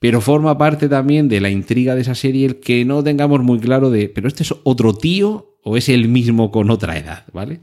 pero 0.00 0.20
forma 0.20 0.56
parte 0.56 0.88
también 0.88 1.28
de 1.28 1.40
la 1.40 1.50
intriga 1.50 1.94
de 1.94 2.02
esa 2.02 2.14
serie 2.14 2.46
el 2.46 2.60
que 2.60 2.84
no 2.84 3.02
tengamos 3.02 3.42
muy 3.42 3.58
claro 3.58 3.90
de, 3.90 4.08
pero 4.08 4.28
este 4.28 4.44
es 4.44 4.54
otro 4.62 4.94
tío 4.94 5.58
o 5.64 5.76
es 5.76 5.88
el 5.88 6.08
mismo 6.08 6.50
con 6.50 6.70
otra 6.70 6.96
edad, 6.96 7.24
¿vale? 7.32 7.60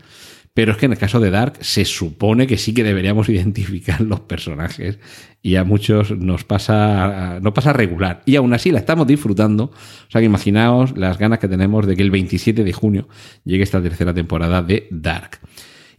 Pero 0.56 0.72
es 0.72 0.78
que 0.78 0.86
en 0.86 0.94
el 0.94 0.98
caso 0.98 1.20
de 1.20 1.32
Dark 1.32 1.58
se 1.60 1.84
supone 1.84 2.48
que 2.48 2.58
sí 2.58 2.74
que 2.74 2.86
deberíamos 2.86 3.28
identificar 3.30 4.00
los 4.00 4.22
personajes 4.22 4.98
y 5.44 5.58
a 5.58 5.66
muchos 5.66 6.18
nos 6.18 6.46
pasa, 6.46 7.40
no 7.42 7.54
pasa 7.54 7.74
regular. 7.74 8.24
Y 8.26 8.38
aún 8.38 8.54
así 8.54 8.72
la 8.72 8.80
estamos 8.80 9.06
disfrutando. 9.06 9.66
O 9.66 10.10
sea 10.12 10.22
que 10.22 10.26
imaginaos 10.26 10.98
las 10.98 11.20
ganas 11.20 11.40
que 11.40 11.50
tenemos 11.50 11.86
de 11.86 11.98
que 11.98 12.02
el 12.04 12.10
27 12.10 12.64
de 12.64 12.74
junio 12.74 13.10
llegue 13.44 13.64
esta 13.64 13.82
tercera 13.82 14.14
temporada 14.14 14.64
de 14.64 14.88
Dark. 14.90 15.40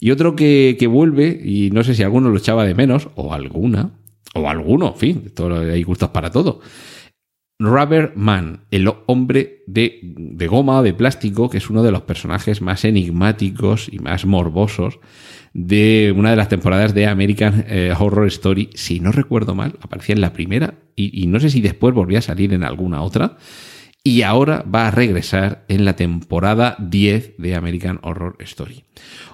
Y 0.01 0.11
otro 0.11 0.35
que, 0.35 0.77
que 0.79 0.87
vuelve, 0.87 1.39
y 1.45 1.71
no 1.71 1.85
sé 1.85 1.95
si 1.95 2.03
alguno 2.03 2.31
lo 2.31 2.39
echaba 2.39 2.65
de 2.65 2.75
menos, 2.75 3.11
o 3.15 3.35
alguna, 3.35 3.91
o 4.35 4.49
alguno, 4.49 4.89
en 4.89 4.97
fin, 4.97 5.33
hay 5.71 5.83
gustos 5.83 6.11
para 6.11 6.31
todo. 6.31 6.61
Rubber 7.59 8.13
Man, 8.17 8.65
el 8.71 8.91
hombre 9.07 9.63
de, 9.67 10.01
de 10.03 10.47
goma, 10.47 10.83
de 10.83 10.93
plástico, 10.93 11.49
que 11.49 11.59
es 11.59 11.71
uno 11.71 11.83
de 11.83 11.91
los 11.91 12.03
personajes 12.03 12.61
más 12.61 12.85
enigmáticos 12.85 13.89
y 13.91 13.99
más 13.99 14.27
morbosos 14.27 14.99
de 15.55 16.13
una 16.15 16.31
de 16.31 16.37
las 16.37 16.51
temporadas 16.51 16.93
de 16.93 17.07
American 17.07 17.65
eh, 17.67 17.95
Horror 17.99 18.27
Story. 18.27 18.69
Si 18.75 19.01
no 19.01 19.11
recuerdo 19.11 19.55
mal, 19.55 19.79
aparecía 19.81 20.15
en 20.15 20.21
la 20.21 20.35
primera 20.35 20.75
y, 20.95 21.23
y 21.23 21.27
no 21.29 21.41
sé 21.41 21.49
si 21.49 21.63
después 21.63 21.95
volvía 21.95 22.19
a 22.19 22.23
salir 22.23 22.53
en 22.53 22.63
alguna 22.63 23.01
otra. 23.01 23.39
Y 24.07 24.23
ahora 24.23 24.63
va 24.73 24.87
a 24.87 24.91
regresar 24.93 25.65
en 25.67 25.85
la 25.85 25.97
temporada 25.97 26.77
10 26.79 27.35
de 27.39 27.57
American 27.57 27.99
Horror 28.03 28.37
Story. 28.39 28.85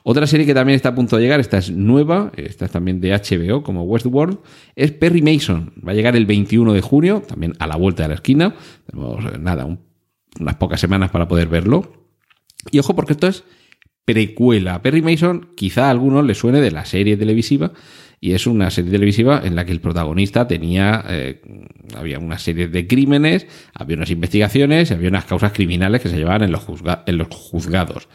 Otra 0.02 0.26
serie 0.26 0.46
que 0.46 0.54
también 0.54 0.76
está 0.76 0.88
a 0.88 0.94
punto 0.94 1.16
de 1.16 1.22
llegar, 1.22 1.40
esta 1.40 1.58
es 1.58 1.70
nueva, 1.70 2.32
esta 2.36 2.64
es 2.64 2.70
también 2.70 2.98
de 2.98 3.10
HBO 3.12 3.62
como 3.62 3.82
Westworld, 3.82 4.38
es 4.74 4.92
Perry 4.92 5.20
Mason. 5.20 5.74
Va 5.86 5.92
a 5.92 5.94
llegar 5.94 6.16
el 6.16 6.24
21 6.24 6.72
de 6.72 6.80
junio, 6.80 7.22
también 7.26 7.52
a 7.58 7.66
la 7.66 7.76
vuelta 7.76 8.04
de 8.04 8.08
la 8.08 8.14
esquina. 8.14 8.54
Tenemos 8.86 9.38
nada, 9.38 9.66
un- 9.66 9.80
unas 10.40 10.56
pocas 10.56 10.80
semanas 10.80 11.10
para 11.10 11.28
poder 11.28 11.48
verlo. 11.48 11.92
Y 12.70 12.78
ojo 12.78 12.96
porque 12.96 13.12
esto 13.12 13.26
es 13.26 13.44
precuela. 14.06 14.80
Perry 14.80 15.02
Mason 15.02 15.48
quizá 15.54 15.88
a 15.88 15.90
algunos 15.90 16.24
le 16.24 16.34
suene 16.34 16.62
de 16.62 16.70
la 16.70 16.86
serie 16.86 17.18
televisiva 17.18 17.72
y 18.24 18.34
es 18.34 18.46
una 18.46 18.70
serie 18.70 18.92
televisiva 18.92 19.42
en 19.44 19.56
la 19.56 19.64
que 19.66 19.72
el 19.72 19.80
protagonista 19.80 20.46
tenía, 20.46 21.04
eh, 21.08 21.40
había 21.96 22.20
una 22.20 22.38
serie 22.38 22.68
de 22.68 22.86
crímenes, 22.86 23.48
había 23.74 23.96
unas 23.96 24.10
investigaciones 24.10 24.92
había 24.92 25.08
unas 25.08 25.24
causas 25.24 25.50
criminales 25.52 26.00
que 26.00 26.08
se 26.08 26.16
llevaban 26.16 26.44
en 26.44 26.52
los, 26.52 26.64
juzga- 26.64 27.02
en 27.06 27.18
los 27.18 27.26
juzgados. 27.28 28.08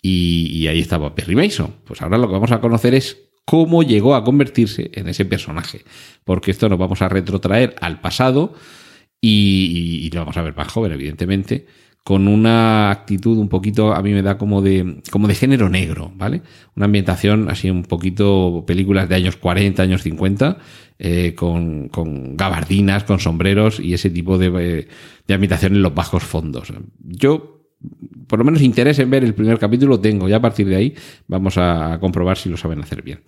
Y, 0.00 0.48
y 0.52 0.68
ahí 0.68 0.80
estaba 0.80 1.14
Perry 1.14 1.36
Mason. 1.36 1.74
Pues 1.84 2.00
ahora 2.00 2.16
lo 2.16 2.28
que 2.28 2.32
vamos 2.32 2.50
a 2.50 2.60
conocer 2.62 2.94
es 2.94 3.18
cómo 3.44 3.82
llegó 3.82 4.14
a 4.14 4.24
convertirse 4.24 4.90
en 4.94 5.06
ese 5.08 5.26
personaje. 5.26 5.82
Porque 6.24 6.50
esto 6.50 6.68
nos 6.70 6.78
vamos 6.78 7.02
a 7.02 7.08
retrotraer 7.10 7.74
al 7.82 8.00
pasado 8.00 8.54
y- 9.20 10.00
y 10.06 10.10
lo 10.10 10.20
vamos 10.20 10.36
a 10.38 10.42
ver 10.42 10.56
más 10.56 10.68
joven, 10.68 10.92
evidentemente, 10.92 11.66
con 12.06 12.28
una 12.28 12.92
actitud 12.92 13.36
un 13.36 13.48
poquito, 13.48 13.92
a 13.92 14.00
mí 14.00 14.12
me 14.12 14.22
da 14.22 14.38
como 14.38 14.62
de, 14.62 15.02
como 15.10 15.26
de 15.26 15.34
género 15.34 15.68
negro, 15.68 16.12
¿vale? 16.14 16.40
Una 16.76 16.86
ambientación 16.86 17.50
así 17.50 17.68
un 17.68 17.82
poquito, 17.82 18.62
películas 18.64 19.08
de 19.08 19.16
años 19.16 19.34
40, 19.34 19.82
años 19.82 20.02
50, 20.02 20.56
eh, 21.00 21.34
con, 21.34 21.88
con 21.88 22.36
gabardinas, 22.36 23.02
con 23.02 23.18
sombreros 23.18 23.80
y 23.80 23.92
ese 23.92 24.08
tipo 24.10 24.38
de, 24.38 24.52
eh, 24.56 24.88
de 25.26 25.34
ambientación 25.34 25.74
en 25.74 25.82
los 25.82 25.96
bajos 25.96 26.22
fondos. 26.22 26.72
Yo, 27.00 27.64
por 28.28 28.38
lo 28.38 28.44
menos 28.44 28.62
interés 28.62 29.00
en 29.00 29.10
ver 29.10 29.24
el 29.24 29.34
primer 29.34 29.58
capítulo 29.58 29.98
tengo, 29.98 30.28
ya 30.28 30.36
a 30.36 30.40
partir 30.40 30.68
de 30.68 30.76
ahí 30.76 30.94
vamos 31.26 31.58
a 31.58 31.98
comprobar 32.00 32.38
si 32.38 32.48
lo 32.48 32.56
saben 32.56 32.80
hacer 32.82 33.02
bien. 33.02 33.22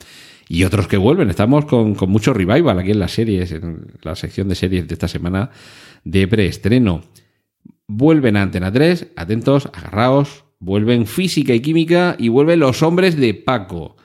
Y 0.49 0.63
otros 0.63 0.87
que 0.87 0.99
vuelven, 0.99 1.31
estamos 1.31 1.65
con, 1.65 1.97
con 1.97 2.11
mucho 2.11 2.33
revival 2.33 2.79
aquí 2.79 2.93
en 2.93 3.01
las 3.01 3.11
series, 3.11 3.51
en 3.51 3.89
la 4.03 4.15
sección 4.15 4.49
de 4.49 4.55
series 4.55 4.87
de 4.87 4.95
esta 4.95 5.09
semana 5.09 5.51
de 6.05 6.29
preestreno. 6.29 7.03
Vuelven 7.91 8.37
a 8.37 8.43
Antena 8.43 8.71
3, 8.71 9.13
atentos, 9.17 9.71
agarraos, 9.73 10.45
vuelven 10.61 11.07
física 11.07 11.55
y 11.55 11.61
química 11.61 12.17
y 12.19 12.29
vuelven 12.29 12.61
los 12.61 12.83
hombres 12.83 13.17
de 13.17 13.33
Paco. 13.33 13.97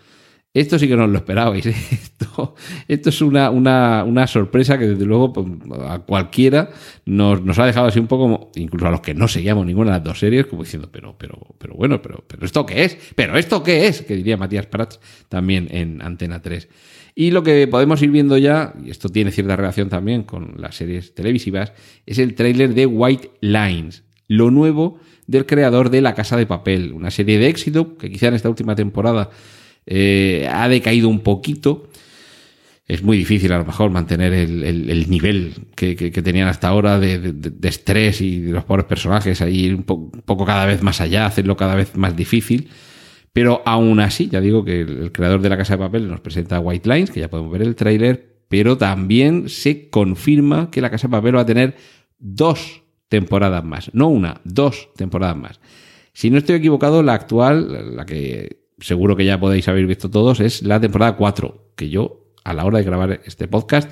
Esto 0.54 0.80
sí 0.80 0.88
que 0.88 0.96
no 0.96 1.06
lo 1.06 1.18
esperabais. 1.18 1.66
¿eh? 1.66 1.76
Esto, 1.92 2.56
esto 2.88 3.10
es 3.10 3.22
una, 3.22 3.50
una, 3.50 4.06
una 4.06 4.26
sorpresa 4.26 4.78
que 4.78 4.88
desde 4.88 5.04
luego 5.06 5.34
pues, 5.34 5.48
a 5.86 6.00
cualquiera 6.00 6.70
nos, 7.06 7.44
nos 7.44 7.60
ha 7.60 7.66
dejado 7.66 7.88
así 7.88 8.00
un 8.00 8.08
poco, 8.08 8.52
incluso 8.56 8.88
a 8.88 8.92
los 8.92 9.02
que 9.02 9.14
no 9.16 9.28
seguíamos 9.28 9.66
ninguna 9.66 9.92
de 9.92 9.98
las 9.98 10.04
dos 10.06 10.20
series, 10.20 10.46
como 10.46 10.64
diciendo, 10.64 10.88
pero, 10.90 11.18
pero, 11.18 11.38
pero 11.58 11.74
bueno, 11.74 12.02
pero, 12.02 12.24
pero 12.26 12.46
¿esto 12.46 12.66
qué 12.66 12.86
es? 12.86 12.98
¿Pero 13.16 13.38
esto 13.38 13.64
qué 13.64 13.88
es? 13.88 14.02
Que 14.04 14.16
diría 14.16 14.38
Matías 14.38 14.68
Prats 14.68 15.02
también 15.28 15.68
en 15.72 16.02
Antena 16.02 16.42
3. 16.42 16.70
Y 17.16 17.32
lo 17.32 17.44
que 17.44 17.68
podemos 17.68 18.02
ir 18.02 18.10
viendo 18.10 18.38
ya, 18.38 18.74
y 18.84 18.90
esto 18.90 19.10
tiene 19.10 19.32
cierta 19.32 19.56
relación 19.56 19.90
también 19.90 20.24
con 20.24 20.56
las 20.58 20.76
series 20.76 21.14
televisivas, 21.14 21.74
es 22.06 22.18
el 22.18 22.34
tráiler 22.34 22.74
de 22.74 22.86
White 22.88 23.32
Lines, 23.42 24.04
lo 24.28 24.50
nuevo 24.50 25.00
del 25.28 25.46
creador 25.46 25.90
de 25.90 26.02
La 26.02 26.16
Casa 26.16 26.38
de 26.38 26.46
Papel, 26.48 26.92
una 26.92 27.12
serie 27.12 27.38
de 27.38 27.48
éxito 27.48 27.98
que 27.98 28.10
quizá 28.12 28.28
en 28.30 28.34
esta 28.34 28.50
última 28.50 28.76
temporada 28.76 29.30
eh, 29.86 30.50
ha 30.52 30.68
decaído 30.68 31.08
un 31.10 31.20
poquito. 31.20 31.88
Es 32.88 33.02
muy 33.02 33.18
difícil 33.18 33.52
a 33.54 33.58
lo 33.60 33.66
mejor 33.66 33.92
mantener 33.92 34.34
el, 34.34 34.64
el- 34.64 34.90
el 34.90 35.10
nivel 35.10 35.54
que, 35.76 35.96
tenían 35.96 36.48
hasta 36.50 36.68
ahora 36.68 37.00
de, 37.00 37.34
estrés 37.64 38.20
y 38.22 38.40
de 38.42 38.52
los 38.52 38.66
pobres 38.66 38.86
personajes, 38.86 39.42
ahí 39.42 39.70
un, 39.70 39.86
un 39.88 40.22
poco 40.26 40.46
cada 40.46 40.66
vez 40.66 40.82
más 40.84 41.00
allá, 41.00 41.26
hacerlo 41.26 41.56
cada 41.56 41.76
vez 41.76 41.96
más 41.96 42.16
difícil. 42.16 42.70
Pero 43.34 43.64
aún 43.66 44.00
así, 44.00 44.30
ya 44.30 44.40
digo 44.40 44.64
que 44.64 44.82
el, 44.82 45.12
creador 45.12 45.42
de 45.42 45.50
la 45.50 45.58
Casa 45.58 45.74
de 45.74 45.80
Papel 45.80 46.08
nos 46.08 46.22
presenta 46.22 46.60
White 46.60 46.88
Lines, 46.88 47.10
que 47.10 47.20
ya 47.20 47.30
podemos 47.30 47.52
ver 47.52 47.64
el 47.64 47.76
tráiler, 47.76 48.44
pero 48.48 48.78
también 48.78 49.50
se 49.50 49.90
confirma 49.90 50.70
que 50.70 50.82
la 50.82 50.92
Casa 50.92 51.08
de 51.08 51.12
Papel 51.12 51.36
va 51.36 51.42
a 51.42 51.46
tener 51.46 51.76
dos 52.20 52.84
temporadas 53.10 53.66
más, 53.66 53.90
no 53.94 54.08
una, 54.08 54.40
dos 54.44 54.90
temporadas 54.96 55.36
más. 55.36 55.60
Si 56.14 56.30
no 56.30 56.38
estoy 56.38 56.58
equivocado, 56.58 57.02
la 57.02 57.16
actual, 57.16 57.96
la 57.96 58.06
que 58.06 58.68
seguro 58.80 59.16
que 59.16 59.26
ya 59.26 59.40
podéis 59.40 59.68
haber 59.68 59.88
visto 59.88 60.12
todos, 60.12 60.40
es 60.40 60.62
la 60.62 60.80
temporada 60.80 61.16
4, 61.16 61.74
que 61.76 61.90
yo, 61.90 62.32
a 62.44 62.54
la 62.54 62.66
hora 62.66 62.78
de 62.78 62.84
grabar 62.84 63.22
este 63.26 63.48
podcast, 63.48 63.92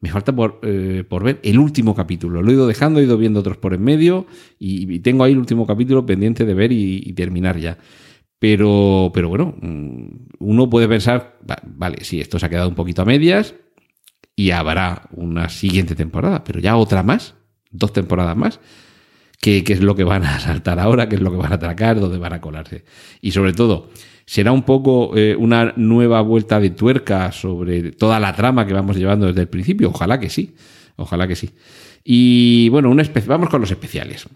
me 0.00 0.10
falta 0.10 0.34
por, 0.34 0.58
eh, 0.64 1.04
por 1.08 1.22
ver 1.22 1.38
el 1.44 1.60
último 1.60 1.94
capítulo. 1.94 2.42
Lo 2.42 2.50
he 2.50 2.54
ido 2.54 2.66
dejando, 2.66 2.98
he 2.98 3.04
ido 3.04 3.16
viendo 3.16 3.38
otros 3.38 3.56
por 3.56 3.72
en 3.72 3.82
medio 3.82 4.26
y, 4.58 4.98
tengo 4.98 5.22
ahí 5.22 5.32
el 5.32 5.38
último 5.38 5.64
capítulo 5.64 6.04
pendiente 6.04 6.44
de 6.44 6.54
ver 6.54 6.72
y 6.72 7.12
terminar 7.12 7.58
ya. 7.58 7.78
Pero, 8.44 9.10
pero 9.14 9.30
bueno, 9.30 9.54
mm, 9.58 10.06
uno 10.40 10.68
puede 10.68 10.86
pensar, 10.86 11.38
va- 11.50 11.62
vale, 11.64 12.04
sí, 12.04 12.20
esto 12.20 12.38
se 12.38 12.44
ha 12.44 12.50
quedado 12.50 12.68
un 12.68 12.74
poquito 12.74 13.00
a 13.00 13.06
medias 13.06 13.54
y 14.36 14.50
habrá 14.50 15.08
una 15.12 15.48
siguiente 15.48 15.94
temporada, 15.94 16.44
pero 16.44 16.60
ya 16.60 16.76
otra 16.76 17.02
más, 17.02 17.36
dos 17.70 17.94
temporadas 17.94 18.36
más. 18.36 18.60
¿Qué, 19.40 19.64
es 19.66 19.80
lo 19.80 19.94
que 19.94 20.04
van 20.04 20.24
a 20.24 20.38
saltar 20.40 20.78
ahora? 20.78 21.08
¿Qué 21.08 21.14
es 21.14 21.22
lo 21.22 21.30
que 21.30 21.38
van 21.38 21.52
a 21.52 21.54
atracar? 21.54 21.98
¿Dónde 21.98 22.18
van 22.18 22.34
a 22.34 22.42
colarse? 22.42 22.84
Y 23.22 23.30
sobre 23.30 23.54
todo, 23.54 23.88
¿será 24.26 24.52
un 24.52 24.64
poco 24.64 25.16
eh, 25.16 25.34
una 25.34 25.72
nueva 25.76 26.20
vuelta 26.20 26.60
de 26.60 26.68
tuerca 26.68 27.32
sobre 27.32 27.92
toda 27.92 28.20
la 28.20 28.34
trama 28.34 28.66
que 28.66 28.74
vamos 28.74 28.98
llevando 28.98 29.26
desde 29.26 29.40
el 29.40 29.48
principio? 29.48 29.88
Ojalá 29.88 30.20
que 30.20 30.28
sí. 30.28 30.54
Ojalá 30.96 31.26
que 31.26 31.34
sí. 31.36 31.48
Y 32.04 32.68
bueno, 32.68 32.90
un 32.90 32.98
espe- 32.98 33.24
vamos 33.24 33.48
con 33.48 33.62
los 33.62 33.70
especiales. 33.70 34.28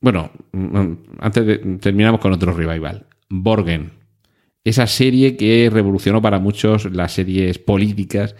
Bueno, 0.00 0.30
mm, 0.52 0.92
antes 1.20 1.44
de, 1.46 1.58
terminamos 1.82 2.18
con 2.18 2.32
otro 2.32 2.54
revival. 2.54 3.08
Borgen. 3.32 3.92
Esa 4.62 4.86
serie 4.86 5.36
que 5.36 5.70
revolucionó 5.72 6.20
para 6.20 6.38
muchos 6.38 6.84
las 6.92 7.12
series 7.12 7.58
políticas 7.58 8.36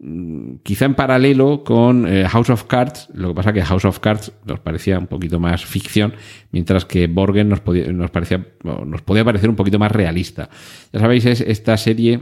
mm, 0.00 0.56
quizá 0.64 0.84
en 0.84 0.94
paralelo 0.94 1.62
con 1.62 2.06
eh, 2.08 2.26
House 2.28 2.50
of 2.50 2.64
Cards, 2.64 3.08
lo 3.14 3.28
que 3.28 3.34
pasa 3.34 3.52
que 3.52 3.62
House 3.62 3.84
of 3.84 4.00
Cards 4.00 4.32
nos 4.44 4.58
parecía 4.58 4.98
un 4.98 5.06
poquito 5.06 5.38
más 5.38 5.64
ficción, 5.64 6.14
mientras 6.50 6.84
que 6.84 7.06
Borgen 7.06 7.48
nos 7.48 7.60
podía, 7.60 7.86
parecía, 8.10 8.44
nos 8.84 9.00
podía 9.02 9.24
parecer 9.24 9.48
un 9.48 9.56
poquito 9.56 9.78
más 9.78 9.92
realista. 9.92 10.50
Ya 10.92 11.00
sabéis, 11.00 11.24
es 11.24 11.40
esta 11.40 11.76
serie 11.76 12.20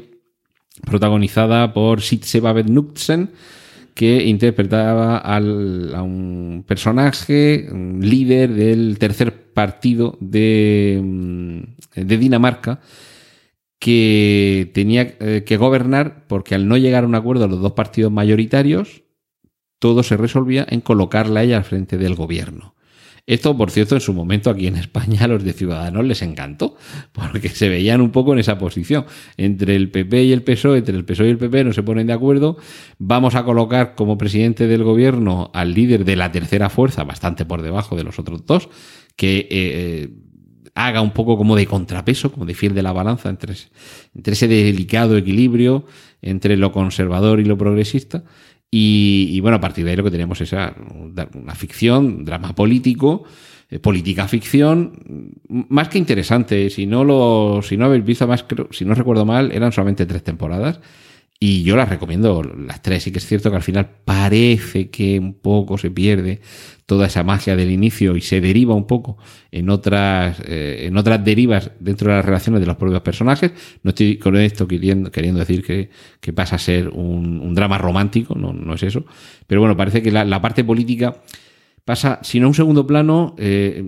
protagonizada 0.84 1.72
por 1.72 2.02
Sitze 2.02 2.40
Knudsen, 2.40 3.30
que 3.94 4.24
interpretaba 4.24 5.18
al- 5.18 5.94
a 5.94 6.02
un 6.02 6.64
personaje, 6.66 7.68
un 7.70 8.00
líder 8.02 8.52
del 8.52 8.98
tercer 8.98 9.52
partido 9.52 10.18
de, 10.20 11.00
mm, 11.02 11.60
de 12.02 12.18
Dinamarca, 12.18 12.80
que 13.78 14.70
tenía 14.74 15.14
eh, 15.20 15.44
que 15.46 15.56
gobernar 15.56 16.26
porque 16.26 16.54
al 16.54 16.66
no 16.68 16.76
llegar 16.76 17.04
a 17.04 17.06
un 17.06 17.14
acuerdo 17.14 17.46
los 17.48 17.60
dos 17.60 17.72
partidos 17.72 18.10
mayoritarios, 18.10 19.02
todo 19.78 20.02
se 20.02 20.16
resolvía 20.16 20.66
en 20.68 20.80
colocarla 20.80 21.40
a 21.40 21.42
ella 21.42 21.58
al 21.58 21.64
frente 21.64 21.98
del 21.98 22.14
gobierno. 22.14 22.73
Esto, 23.26 23.56
por 23.56 23.70
cierto, 23.70 23.94
en 23.94 24.02
su 24.02 24.12
momento 24.12 24.50
aquí 24.50 24.66
en 24.66 24.76
España 24.76 25.24
a 25.24 25.28
los 25.28 25.42
de 25.42 25.54
Ciudadanos 25.54 26.04
les 26.04 26.20
encantó, 26.20 26.76
porque 27.12 27.48
se 27.48 27.68
veían 27.68 28.02
un 28.02 28.10
poco 28.10 28.34
en 28.34 28.38
esa 28.38 28.58
posición. 28.58 29.06
Entre 29.36 29.76
el 29.76 29.90
PP 29.90 30.24
y 30.24 30.32
el 30.32 30.42
PSOE, 30.42 30.78
entre 30.78 30.94
el 30.94 31.04
PSOE 31.04 31.28
y 31.28 31.30
el 31.30 31.38
PP 31.38 31.64
no 31.64 31.72
se 31.72 31.82
ponen 31.82 32.06
de 32.06 32.12
acuerdo. 32.12 32.58
Vamos 32.98 33.34
a 33.34 33.44
colocar 33.44 33.94
como 33.94 34.18
presidente 34.18 34.66
del 34.66 34.82
gobierno 34.84 35.50
al 35.54 35.72
líder 35.72 36.04
de 36.04 36.16
la 36.16 36.30
tercera 36.32 36.68
fuerza, 36.68 37.04
bastante 37.04 37.46
por 37.46 37.62
debajo 37.62 37.96
de 37.96 38.04
los 38.04 38.18
otros 38.18 38.44
dos, 38.44 38.68
que 39.16 39.48
eh, 39.50 40.10
haga 40.74 41.00
un 41.00 41.12
poco 41.12 41.38
como 41.38 41.56
de 41.56 41.66
contrapeso, 41.66 42.30
como 42.30 42.44
de 42.44 42.54
fiel 42.54 42.74
de 42.74 42.82
la 42.82 42.92
balanza 42.92 43.30
entre 43.30 43.54
ese 44.32 44.48
delicado 44.48 45.16
equilibrio 45.16 45.86
entre 46.24 46.56
lo 46.56 46.72
conservador 46.72 47.38
y 47.38 47.44
lo 47.44 47.58
progresista. 47.58 48.24
Y, 48.76 49.38
bueno, 49.38 49.58
a 49.58 49.60
partir 49.60 49.84
de 49.84 49.92
ahí 49.92 49.96
lo 49.96 50.02
que 50.02 50.10
tenemos 50.10 50.40
es 50.40 50.52
una 50.52 51.54
ficción, 51.54 52.24
drama 52.24 52.56
político, 52.56 53.22
eh, 53.70 53.78
política 53.78 54.26
ficción, 54.26 55.30
más 55.48 55.88
que 55.88 55.98
interesante. 55.98 56.68
Si 56.70 56.84
no 56.84 57.04
lo, 57.04 57.60
si 57.62 57.76
no 57.76 57.84
habéis 57.84 58.04
visto 58.04 58.26
más, 58.26 58.42
creo- 58.42 58.66
si 58.72 58.84
no 58.84 58.94
recuerdo 58.94 59.24
mal, 59.24 59.52
eran 59.52 59.70
solamente 59.70 60.06
tres 60.06 60.24
temporadas. 60.24 60.80
Y 61.46 61.62
yo 61.62 61.76
las 61.76 61.90
recomiendo 61.90 62.42
las 62.42 62.80
tres. 62.80 63.02
Sí 63.02 63.12
que 63.12 63.18
es 63.18 63.26
cierto 63.26 63.50
que 63.50 63.56
al 63.56 63.62
final 63.62 63.86
parece 64.06 64.88
que 64.88 65.18
un 65.18 65.34
poco 65.34 65.76
se 65.76 65.90
pierde 65.90 66.40
toda 66.86 67.06
esa 67.06 67.22
magia 67.22 67.54
del 67.54 67.70
inicio 67.70 68.16
y 68.16 68.22
se 68.22 68.40
deriva 68.40 68.74
un 68.74 68.86
poco 68.86 69.18
en 69.50 69.68
otras, 69.68 70.40
eh, 70.46 70.86
en 70.86 70.96
otras 70.96 71.22
derivas 71.22 71.70
dentro 71.80 72.08
de 72.08 72.16
las 72.16 72.24
relaciones 72.24 72.62
de 72.62 72.66
los 72.66 72.76
propios 72.78 73.02
personajes. 73.02 73.52
No 73.82 73.90
estoy 73.90 74.16
con 74.16 74.38
esto 74.38 74.66
queriendo, 74.66 75.12
queriendo 75.12 75.40
decir 75.40 75.62
que, 75.62 75.90
que 76.18 76.32
pasa 76.32 76.56
a 76.56 76.58
ser 76.58 76.88
un, 76.88 77.54
drama 77.54 77.76
romántico, 77.76 78.34
no, 78.34 78.54
no 78.54 78.72
es 78.72 78.82
eso. 78.82 79.04
Pero 79.46 79.60
bueno, 79.60 79.76
parece 79.76 80.00
que 80.00 80.10
la 80.10 80.40
parte 80.40 80.64
política 80.64 81.20
pasa, 81.84 82.18
si 82.22 82.40
no 82.40 82.48
un 82.48 82.54
segundo 82.54 82.86
plano, 82.86 83.34
eh, 83.38 83.84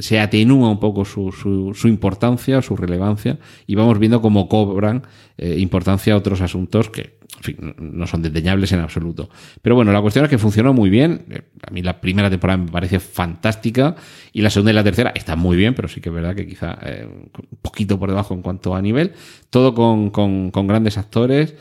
se 0.00 0.18
atenúa 0.18 0.68
un 0.70 0.80
poco 0.80 1.04
su, 1.04 1.30
su, 1.32 1.72
su 1.74 1.88
importancia, 1.88 2.60
su 2.62 2.76
relevancia, 2.76 3.38
y 3.66 3.74
vamos 3.74 3.98
viendo 3.98 4.20
cómo 4.20 4.48
cobran 4.48 5.02
eh, 5.38 5.56
importancia 5.58 6.16
otros 6.16 6.40
asuntos 6.40 6.90
que 6.90 7.16
en 7.38 7.42
fin, 7.42 7.56
no- 7.60 7.74
no 7.78 8.06
son 8.06 8.22
desdeñables 8.22 8.72
en 8.72 8.80
absoluto. 8.80 9.28
Pero 9.60 9.74
bueno, 9.74 9.92
la 9.92 10.00
cuestión 10.00 10.24
es 10.24 10.30
que 10.30 10.38
funcionó 10.38 10.72
muy 10.72 10.88
bien. 10.90 11.26
Eh, 11.30 11.42
A 11.66 11.70
mí 11.70 11.82
la 11.82 12.00
primera 12.00 12.30
temporada 12.30 12.56
me 12.56 12.70
parece 12.70 12.98
fantástica, 12.98 13.94
y 14.32 14.40
la 14.42 14.50
segunda 14.50 14.72
y 14.72 14.74
la 14.74 14.84
tercera 14.84 15.12
están 15.14 15.38
muy 15.38 15.56
bien, 15.56 15.74
pero 15.74 15.86
sí 15.88 16.00
que 16.00 16.08
es 16.08 16.14
verdad 16.14 16.34
que 16.34 16.46
quizá 16.46 16.78
eh, 16.82 17.06
un 17.06 17.58
poquito 17.62 17.98
por 17.98 18.08
debajo 18.08 18.34
en 18.34 18.42
cuanto 18.42 18.74
a 18.74 18.80
nivel. 18.82 19.12
Todo 19.50 19.74
con, 19.74 20.10
con, 20.10 20.50
con 20.50 20.66
grandes 20.66 20.96
actores 20.98 21.54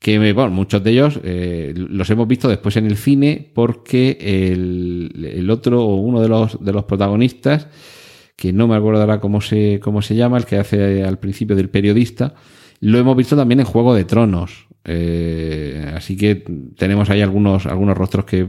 que 0.00 0.32
bueno, 0.32 0.50
muchos 0.50 0.82
de 0.82 0.90
ellos 0.92 1.20
eh, 1.22 1.74
los 1.76 2.08
hemos 2.08 2.26
visto 2.26 2.48
después 2.48 2.74
en 2.78 2.86
el 2.86 2.96
cine 2.96 3.50
porque 3.54 4.16
el, 4.20 5.48
otro 5.50 5.84
o 5.84 5.96
uno 5.96 6.22
de 6.22 6.28
los, 6.28 6.64
de 6.64 6.72
los 6.72 6.84
protagonistas, 6.84 7.68
que 8.34 8.50
no 8.50 8.66
me 8.66 8.76
acuerdo 8.76 9.02
ahora 9.02 9.20
cómo 9.20 9.42
se, 9.42 9.78
cómo 9.78 10.00
se 10.00 10.16
llama, 10.16 10.38
el 10.38 10.46
que 10.46 10.56
hace 10.56 11.04
al 11.04 11.18
principio 11.18 11.54
del 11.54 11.68
periodista, 11.68 12.34
lo 12.80 12.96
hemos 12.98 13.14
visto 13.14 13.36
también 13.36 13.60
en 13.60 13.66
Juego 13.66 13.94
de 13.94 14.06
Tronos. 14.06 14.68
Eh, 14.84 15.92
así 15.94 16.16
que 16.16 16.46
tenemos 16.78 17.10
ahí 17.10 17.20
algunos, 17.20 17.66
algunos 17.66 17.94
rostros 17.94 18.24
que 18.24 18.48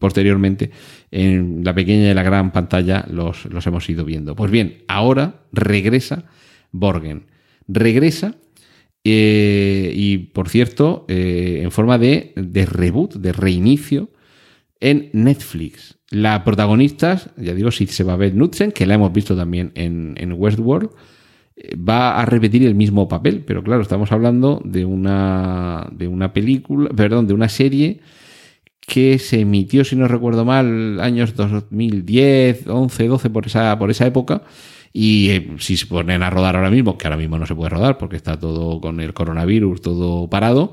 posteriormente 0.00 0.72
en 1.12 1.62
la 1.62 1.72
pequeña 1.74 2.10
y 2.10 2.14
la 2.14 2.24
gran 2.24 2.50
pantalla 2.50 3.06
los, 3.08 3.44
los 3.44 3.64
hemos 3.68 3.88
ido 3.88 4.04
viendo. 4.04 4.34
Pues 4.34 4.50
bien, 4.50 4.82
ahora 4.88 5.42
regresa 5.52 6.24
Borgen. 6.72 7.26
Regresa 7.68 8.34
eh, 9.04 9.92
y 9.94 10.18
por 10.18 10.48
cierto, 10.48 11.04
eh, 11.08 11.60
en 11.62 11.70
forma 11.70 11.98
de, 11.98 12.32
de 12.36 12.66
reboot, 12.66 13.14
de 13.14 13.32
reinicio 13.32 14.10
en 14.80 15.10
Netflix. 15.12 15.98
La 16.10 16.44
protagonista, 16.44 17.20
ya 17.36 17.54
digo, 17.54 17.70
Sitze 17.70 18.04
Knudsen, 18.04 18.72
que 18.72 18.86
la 18.86 18.94
hemos 18.94 19.12
visto 19.12 19.36
también 19.36 19.72
en, 19.74 20.14
en 20.16 20.32
Westworld, 20.32 20.90
eh, 21.56 21.76
va 21.76 22.18
a 22.18 22.24
repetir 22.24 22.64
el 22.64 22.74
mismo 22.74 23.08
papel, 23.08 23.44
pero 23.46 23.62
claro, 23.62 23.82
estamos 23.82 24.10
hablando 24.12 24.60
de 24.64 24.84
una, 24.84 25.88
de 25.92 26.08
una 26.08 26.32
película, 26.32 26.90
perdón, 26.90 27.26
de 27.26 27.34
una 27.34 27.48
serie 27.48 28.00
que 28.80 29.18
se 29.18 29.40
emitió, 29.40 29.84
si 29.84 29.96
no 29.96 30.08
recuerdo 30.08 30.46
mal, 30.46 30.98
años 31.00 31.36
2010, 31.36 32.68
11, 32.68 33.06
12, 33.06 33.30
por 33.30 33.46
esa, 33.46 33.78
por 33.78 33.90
esa 33.90 34.06
época. 34.06 34.42
Y 34.92 35.30
eh, 35.30 35.56
si 35.58 35.76
se 35.76 35.86
ponen 35.86 36.22
a 36.22 36.30
rodar 36.30 36.56
ahora 36.56 36.70
mismo, 36.70 36.96
que 36.96 37.06
ahora 37.06 37.16
mismo 37.16 37.38
no 37.38 37.46
se 37.46 37.54
puede 37.54 37.70
rodar 37.70 37.98
porque 37.98 38.16
está 38.16 38.38
todo 38.38 38.80
con 38.80 39.00
el 39.00 39.14
coronavirus, 39.14 39.82
todo 39.82 40.28
parado. 40.28 40.72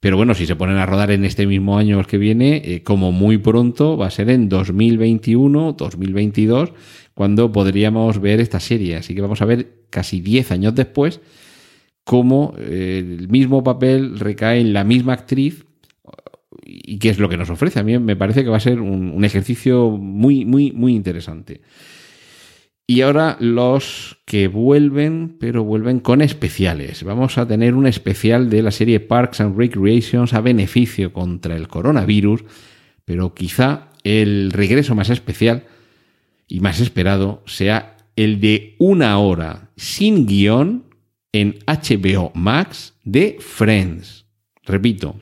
Pero 0.00 0.16
bueno, 0.16 0.34
si 0.34 0.46
se 0.46 0.56
ponen 0.56 0.78
a 0.78 0.86
rodar 0.86 1.12
en 1.12 1.24
este 1.24 1.46
mismo 1.46 1.78
año 1.78 2.02
que 2.04 2.18
viene, 2.18 2.60
eh, 2.64 2.82
como 2.82 3.12
muy 3.12 3.38
pronto, 3.38 3.96
va 3.96 4.08
a 4.08 4.10
ser 4.10 4.30
en 4.30 4.48
2021, 4.48 5.74
2022, 5.74 6.72
cuando 7.14 7.52
podríamos 7.52 8.20
ver 8.20 8.40
esta 8.40 8.58
serie. 8.58 8.96
Así 8.96 9.14
que 9.14 9.20
vamos 9.20 9.42
a 9.42 9.44
ver 9.44 9.84
casi 9.90 10.20
10 10.20 10.50
años 10.50 10.74
después 10.74 11.20
cómo 12.04 12.54
eh, 12.58 12.98
el 12.98 13.28
mismo 13.28 13.62
papel 13.62 14.18
recae 14.18 14.60
en 14.60 14.72
la 14.72 14.82
misma 14.82 15.12
actriz 15.12 15.64
y 16.64 16.98
qué 16.98 17.10
es 17.10 17.18
lo 17.18 17.28
que 17.28 17.36
nos 17.36 17.50
ofrece. 17.50 17.78
A 17.78 17.84
mí 17.84 17.96
me 17.98 18.16
parece 18.16 18.42
que 18.42 18.50
va 18.50 18.56
a 18.56 18.60
ser 18.60 18.80
un, 18.80 19.12
un 19.12 19.24
ejercicio 19.24 19.90
muy, 19.90 20.44
muy, 20.44 20.72
muy 20.72 20.94
interesante. 20.94 21.60
Y 22.92 23.00
ahora 23.00 23.38
los 23.40 24.18
que 24.26 24.48
vuelven, 24.48 25.38
pero 25.40 25.64
vuelven 25.64 25.98
con 25.98 26.20
especiales. 26.20 27.04
Vamos 27.04 27.38
a 27.38 27.48
tener 27.48 27.72
un 27.72 27.86
especial 27.86 28.50
de 28.50 28.60
la 28.60 28.70
serie 28.70 29.00
Parks 29.00 29.40
and 29.40 29.56
Recreations 29.56 30.34
a 30.34 30.42
beneficio 30.42 31.10
contra 31.10 31.56
el 31.56 31.68
coronavirus, 31.68 32.44
pero 33.06 33.32
quizá 33.32 33.88
el 34.04 34.52
regreso 34.52 34.94
más 34.94 35.08
especial 35.08 35.64
y 36.46 36.60
más 36.60 36.80
esperado 36.80 37.42
sea 37.46 37.96
el 38.14 38.40
de 38.40 38.76
una 38.78 39.16
hora 39.16 39.70
sin 39.74 40.26
guion 40.26 40.84
en 41.32 41.60
HBO 41.66 42.30
Max 42.34 42.92
de 43.04 43.38
Friends. 43.40 44.26
Repito, 44.66 45.16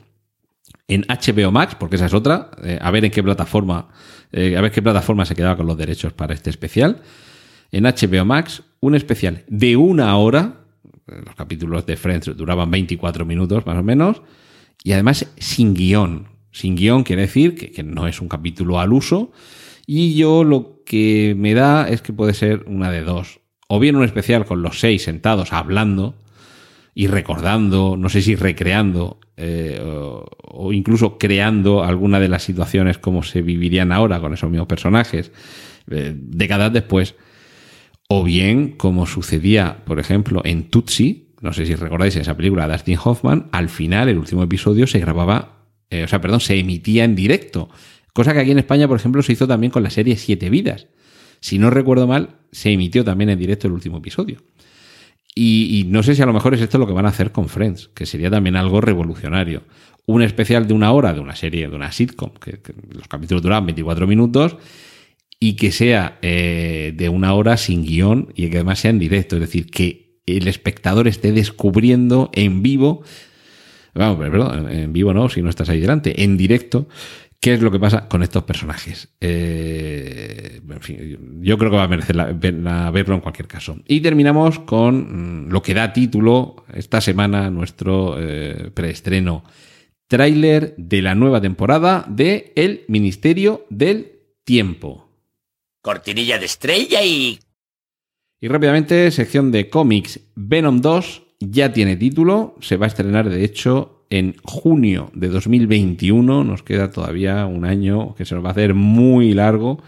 en 0.89 1.03
HBO 1.03 1.53
Max, 1.53 1.75
porque 1.79 1.95
esa 1.95 2.07
es 2.07 2.13
otra, 2.13 2.51
eh, 2.65 2.79
a 2.81 2.91
ver 2.91 3.05
en 3.05 3.11
qué 3.11 3.23
plataforma, 3.23 3.87
eh, 4.33 4.57
a 4.57 4.61
ver 4.61 4.73
qué 4.73 4.81
plataforma 4.81 5.23
se 5.23 5.35
quedaba 5.35 5.55
con 5.55 5.67
los 5.67 5.77
derechos 5.77 6.11
para 6.11 6.33
este 6.33 6.49
especial. 6.49 7.01
En 7.71 7.85
HBO 7.85 8.25
Max, 8.25 8.63
un 8.81 8.95
especial 8.95 9.45
de 9.47 9.77
una 9.77 10.15
hora, 10.17 10.65
eh, 11.07 11.21
los 11.25 11.35
capítulos 11.35 11.85
de 11.85 11.95
Friends 11.95 12.35
duraban 12.35 12.69
24 12.69 13.25
minutos 13.25 13.65
más 13.65 13.77
o 13.77 13.83
menos, 13.83 14.21
y 14.83 14.91
además 14.91 15.25
sin 15.37 15.73
guion. 15.73 16.27
Sin 16.51 16.75
guion 16.75 17.03
quiere 17.03 17.23
decir 17.23 17.55
que, 17.55 17.83
no 17.83 18.07
es 18.07 18.19
un 18.19 18.27
capítulo 18.27 18.79
al 18.79 18.91
uso, 18.91 19.31
y 19.87 20.15
yo 20.15 20.43
lo 20.43 20.83
que 20.85 21.33
me 21.37 21.53
da 21.53 21.87
es 21.87 22.01
que 22.01 22.11
puede 22.11 22.33
ser 22.33 22.65
una 22.67 22.91
de 22.91 23.03
dos. 23.03 23.39
O 23.69 23.79
bien 23.79 23.95
un 23.95 24.03
especial 24.03 24.45
con 24.45 24.61
los 24.61 24.79
seis 24.79 25.03
sentados 25.03 25.53
hablando 25.53 26.15
y 26.93 27.07
recordando, 27.07 27.95
no 27.95 28.09
sé 28.09 28.21
si 28.21 28.35
recreando 28.35 29.21
eh, 29.37 29.81
o, 29.81 30.25
o, 30.41 30.73
incluso 30.73 31.17
creando 31.17 31.83
alguna 31.83 32.19
de 32.19 32.27
las 32.27 32.43
situaciones 32.43 32.97
como 32.97 33.23
se 33.23 33.41
vivirían 33.41 33.93
ahora 33.93 34.19
con 34.19 34.33
esos 34.33 34.49
mismos 34.49 34.67
personajes, 34.67 35.31
eh, 35.89 36.13
décadas 36.13 36.73
después. 36.73 37.15
O 38.13 38.25
bien 38.25 38.73
como 38.75 39.07
sucedía, 39.07 39.85
por 39.85 39.97
ejemplo, 39.97 40.41
en 40.43 40.69
Tutsi, 40.69 41.29
no 41.39 41.53
sé 41.53 41.65
si 41.65 41.75
recordáis 41.75 42.17
esa 42.17 42.35
película 42.35 42.67
de 42.67 42.73
Dustin 42.73 42.97
Hoffman, 43.01 43.47
al 43.53 43.69
final 43.69 44.09
el 44.09 44.17
último 44.17 44.43
episodio 44.43 44.85
se 44.85 44.99
grababa, 44.99 45.63
eh, 45.89 46.03
o 46.03 46.09
sea, 46.09 46.19
perdón, 46.19 46.41
se 46.41 46.59
emitía 46.59 47.05
en 47.05 47.15
directo, 47.15 47.69
cosa 48.11 48.33
que 48.33 48.39
aquí 48.39 48.51
en 48.51 48.59
España, 48.59 48.85
por 48.89 48.97
ejemplo, 48.97 49.23
se 49.23 49.31
hizo 49.31 49.47
también 49.47 49.71
con 49.71 49.81
la 49.81 49.89
serie 49.89 50.17
Siete 50.17 50.49
Vidas. 50.49 50.87
Si 51.39 51.57
no 51.57 51.69
recuerdo 51.69 52.05
mal, 52.05 52.35
se 52.51 52.73
emitió 52.73 53.05
también 53.05 53.29
en 53.29 53.39
directo 53.39 53.67
el 53.67 53.73
último 53.73 53.99
episodio. 53.99 54.39
Y, 55.33 55.85
no 55.87 56.03
sé 56.03 56.13
si 56.13 56.21
a 56.21 56.25
lo 56.25 56.33
mejor 56.33 56.53
es 56.53 56.59
esto 56.59 56.77
lo 56.77 56.87
que 56.87 56.93
van 56.93 57.05
a 57.05 57.09
hacer 57.09 57.31
con 57.31 57.47
Friends, 57.47 57.91
que 57.95 58.05
sería 58.05 58.29
también 58.29 58.57
algo 58.57 58.81
revolucionario. 58.81 59.63
Un 60.05 60.21
especial 60.21 60.67
de 60.67 60.73
una 60.73 60.91
hora 60.91 61.13
de 61.13 61.21
una 61.21 61.37
serie, 61.37 61.69
de 61.69 61.75
una 61.77 61.93
sitcom, 61.93 62.31
que, 62.31 62.59
que 62.59 62.73
los 62.93 63.07
capítulos 63.07 63.41
duran 63.41 63.65
24 63.65 64.05
minutos, 64.05 64.57
y 65.43 65.55
que 65.55 65.71
sea 65.71 66.19
eh, 66.21 66.93
de 66.95 67.09
una 67.09 67.33
hora 67.33 67.57
sin 67.57 67.83
guion 67.83 68.31
y 68.35 68.47
que 68.49 68.57
además 68.57 68.79
sea 68.79 68.91
en 68.91 68.99
directo. 68.99 69.37
Es 69.37 69.41
decir, 69.41 69.65
que 69.65 70.21
el 70.27 70.47
espectador 70.47 71.07
esté 71.07 71.31
descubriendo 71.31 72.29
en 72.33 72.61
vivo, 72.61 73.01
vamos, 73.95 74.19
perdón, 74.19 74.71
en 74.71 74.93
vivo 74.93 75.15
no, 75.15 75.29
si 75.29 75.41
no 75.41 75.49
estás 75.49 75.67
ahí 75.69 75.79
delante, 75.79 76.23
en 76.23 76.37
directo, 76.37 76.87
¿Qué 77.43 77.55
es 77.55 77.61
lo 77.63 77.71
que 77.71 77.79
pasa 77.79 78.07
con 78.07 78.21
estos 78.21 78.43
personajes? 78.43 79.15
Eh, 79.19 80.61
en 80.69 80.81
fin, 80.81 81.41
yo 81.41 81.57
creo 81.57 81.71
que 81.71 81.77
va 81.77 81.85
a 81.85 81.87
merecer 81.87 82.15
la 82.15 82.91
verlo 82.91 83.15
en 83.15 83.21
cualquier 83.21 83.47
caso. 83.47 83.77
Y 83.87 84.01
terminamos 84.01 84.59
con 84.59 85.47
mm, 85.47 85.49
lo 85.49 85.63
que 85.63 85.73
da 85.73 85.91
título 85.91 86.65
esta 86.71 87.01
semana 87.01 87.49
nuestro 87.49 88.15
eh, 88.19 88.69
preestreno. 88.75 89.43
Tráiler 90.07 90.75
de 90.77 91.01
la 91.01 91.15
nueva 91.15 91.41
temporada 91.41 92.05
de 92.07 92.53
El 92.55 92.85
Ministerio 92.87 93.65
del 93.71 94.19
Tiempo. 94.43 95.10
Cortinilla 95.81 96.37
de 96.37 96.45
estrella 96.45 97.03
y... 97.03 97.39
Y 98.39 98.47
rápidamente, 98.47 99.11
sección 99.11 99.51
de 99.51 99.69
cómics. 99.69 100.19
Venom 100.35 100.81
2 100.81 101.23
ya 101.39 101.73
tiene 101.73 101.95
título. 101.95 102.55
Se 102.59 102.77
va 102.77 102.85
a 102.85 102.87
estrenar, 102.87 103.29
de 103.29 103.43
hecho, 103.43 104.05
en 104.09 104.35
junio 104.43 105.11
de 105.13 105.29
2021. 105.29 106.43
Nos 106.43 106.63
queda 106.63 106.91
todavía 106.91 107.45
un 107.45 107.65
año 107.65 108.15
que 108.15 108.25
se 108.25 108.35
nos 108.35 108.43
va 108.43 108.49
a 108.49 108.51
hacer 108.51 108.73
muy 108.73 109.33
largo 109.33 109.81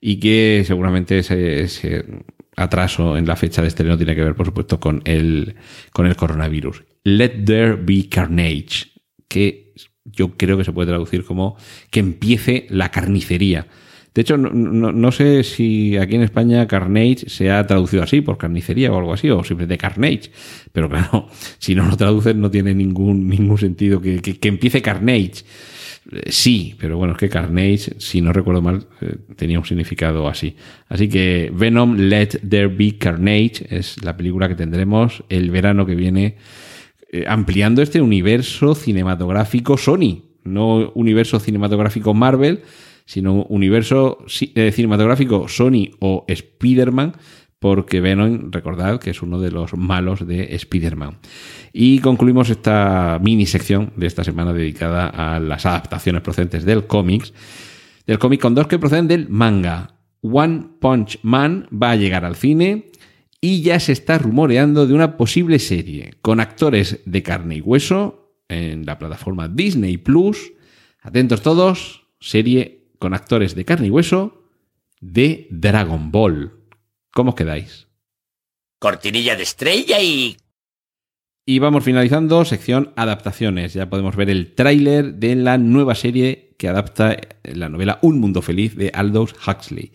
y 0.00 0.18
que 0.18 0.64
seguramente 0.66 1.18
ese, 1.18 2.04
atraso 2.56 3.16
en 3.16 3.26
la 3.26 3.36
fecha 3.36 3.62
de 3.62 3.68
estreno 3.68 3.96
tiene 3.96 4.14
que 4.14 4.24
ver, 4.24 4.34
por 4.34 4.46
supuesto, 4.46 4.78
con 4.78 5.00
el, 5.04 5.54
con 5.92 6.06
el 6.06 6.16
coronavirus. 6.16 6.84
Let 7.04 7.44
there 7.44 7.76
be 7.76 8.08
carnage, 8.08 8.90
que 9.28 9.74
yo 10.04 10.36
creo 10.36 10.58
que 10.58 10.64
se 10.64 10.72
puede 10.72 10.88
traducir 10.88 11.24
como 11.24 11.56
que 11.90 12.00
empiece 12.00 12.66
la 12.68 12.90
carnicería. 12.90 13.68
De 14.14 14.22
hecho, 14.22 14.36
no, 14.36 14.50
no, 14.50 14.92
no, 14.92 15.12
sé 15.12 15.42
si 15.42 15.96
aquí 15.96 16.16
en 16.16 16.22
España 16.22 16.66
Carnage 16.66 17.28
se 17.28 17.50
ha 17.50 17.66
traducido 17.66 18.02
así, 18.02 18.20
por 18.20 18.36
carnicería 18.36 18.92
o 18.92 18.98
algo 18.98 19.12
así, 19.14 19.30
o 19.30 19.42
simplemente 19.42 19.78
Carnage. 19.78 20.30
Pero 20.72 20.88
claro, 20.88 21.28
si 21.58 21.74
no 21.74 21.86
lo 21.86 21.96
traducen 21.96 22.40
no 22.40 22.50
tiene 22.50 22.74
ningún, 22.74 23.28
ningún 23.28 23.58
sentido 23.58 24.00
que, 24.00 24.20
que, 24.20 24.38
que 24.38 24.48
empiece 24.48 24.82
Carnage. 24.82 25.44
Eh, 26.10 26.30
sí, 26.30 26.74
pero 26.78 26.96
bueno, 26.96 27.12
es 27.12 27.18
que 27.18 27.28
Carnage, 27.28 27.94
si 27.98 28.20
no 28.20 28.32
recuerdo 28.32 28.60
mal, 28.60 28.86
eh, 29.00 29.16
tenía 29.36 29.58
un 29.58 29.64
significado 29.64 30.28
así. 30.28 30.56
Así 30.88 31.08
que 31.08 31.52
Venom 31.54 31.96
Let 31.96 32.40
There 32.48 32.68
Be 32.68 32.98
Carnage 32.98 33.66
es 33.70 34.02
la 34.02 34.16
película 34.16 34.48
que 34.48 34.54
tendremos 34.54 35.22
el 35.28 35.50
verano 35.50 35.86
que 35.86 35.94
viene, 35.94 36.36
eh, 37.12 37.24
ampliando 37.28 37.82
este 37.82 38.00
universo 38.00 38.74
cinematográfico 38.74 39.78
Sony, 39.78 40.22
no 40.44 40.90
universo 40.94 41.38
cinematográfico 41.38 42.14
Marvel, 42.14 42.62
sino 43.12 43.44
universo 43.50 44.24
cinematográfico 44.26 45.46
Sony 45.46 45.90
o 46.00 46.24
Spider-Man, 46.26 47.12
porque 47.58 48.00
Venom, 48.00 48.50
recordad 48.50 48.98
que 48.98 49.10
es 49.10 49.20
uno 49.20 49.38
de 49.38 49.50
los 49.50 49.74
malos 49.74 50.26
de 50.26 50.54
Spider-Man. 50.54 51.18
Y 51.74 51.98
concluimos 51.98 52.48
esta 52.48 53.20
mini 53.22 53.44
sección 53.44 53.92
de 53.96 54.06
esta 54.06 54.24
semana 54.24 54.54
dedicada 54.54 55.08
a 55.08 55.38
las 55.40 55.66
adaptaciones 55.66 56.22
procedentes 56.22 56.64
del 56.64 56.86
cómics. 56.86 57.34
Del 58.06 58.18
cómic 58.18 58.40
con 58.40 58.54
dos 58.54 58.66
que 58.66 58.78
proceden 58.78 59.08
del 59.08 59.28
manga. 59.28 59.94
One 60.22 60.70
Punch 60.80 61.18
Man 61.22 61.68
va 61.70 61.90
a 61.90 61.96
llegar 61.96 62.24
al 62.24 62.36
cine 62.36 62.86
y 63.42 63.60
ya 63.60 63.78
se 63.78 63.92
está 63.92 64.16
rumoreando 64.16 64.86
de 64.86 64.94
una 64.94 65.18
posible 65.18 65.58
serie 65.58 66.14
con 66.22 66.40
actores 66.40 67.00
de 67.04 67.22
carne 67.22 67.56
y 67.56 67.60
hueso 67.60 68.32
en 68.48 68.86
la 68.86 68.98
plataforma 68.98 69.48
Disney 69.48 69.98
Plus. 69.98 70.54
Atentos 71.02 71.42
todos, 71.42 72.06
serie 72.18 72.81
con 73.02 73.14
actores 73.14 73.56
de 73.56 73.64
carne 73.64 73.88
y 73.88 73.90
hueso 73.90 74.44
de 75.00 75.48
Dragon 75.50 76.12
Ball. 76.12 76.52
¿Cómo 77.12 77.30
os 77.30 77.34
quedáis? 77.34 77.88
Cortinilla 78.78 79.34
de 79.34 79.42
estrella 79.42 80.00
y... 80.00 80.36
Y 81.44 81.58
vamos 81.58 81.82
finalizando, 81.82 82.44
sección 82.44 82.92
adaptaciones. 82.94 83.74
Ya 83.74 83.90
podemos 83.90 84.14
ver 84.14 84.30
el 84.30 84.54
tráiler 84.54 85.14
de 85.14 85.34
la 85.34 85.58
nueva 85.58 85.96
serie 85.96 86.54
que 86.56 86.68
adapta 86.68 87.16
la 87.42 87.68
novela 87.68 87.98
Un 88.02 88.20
Mundo 88.20 88.40
Feliz 88.40 88.76
de 88.76 88.92
Aldous 88.94 89.34
Huxley. 89.48 89.90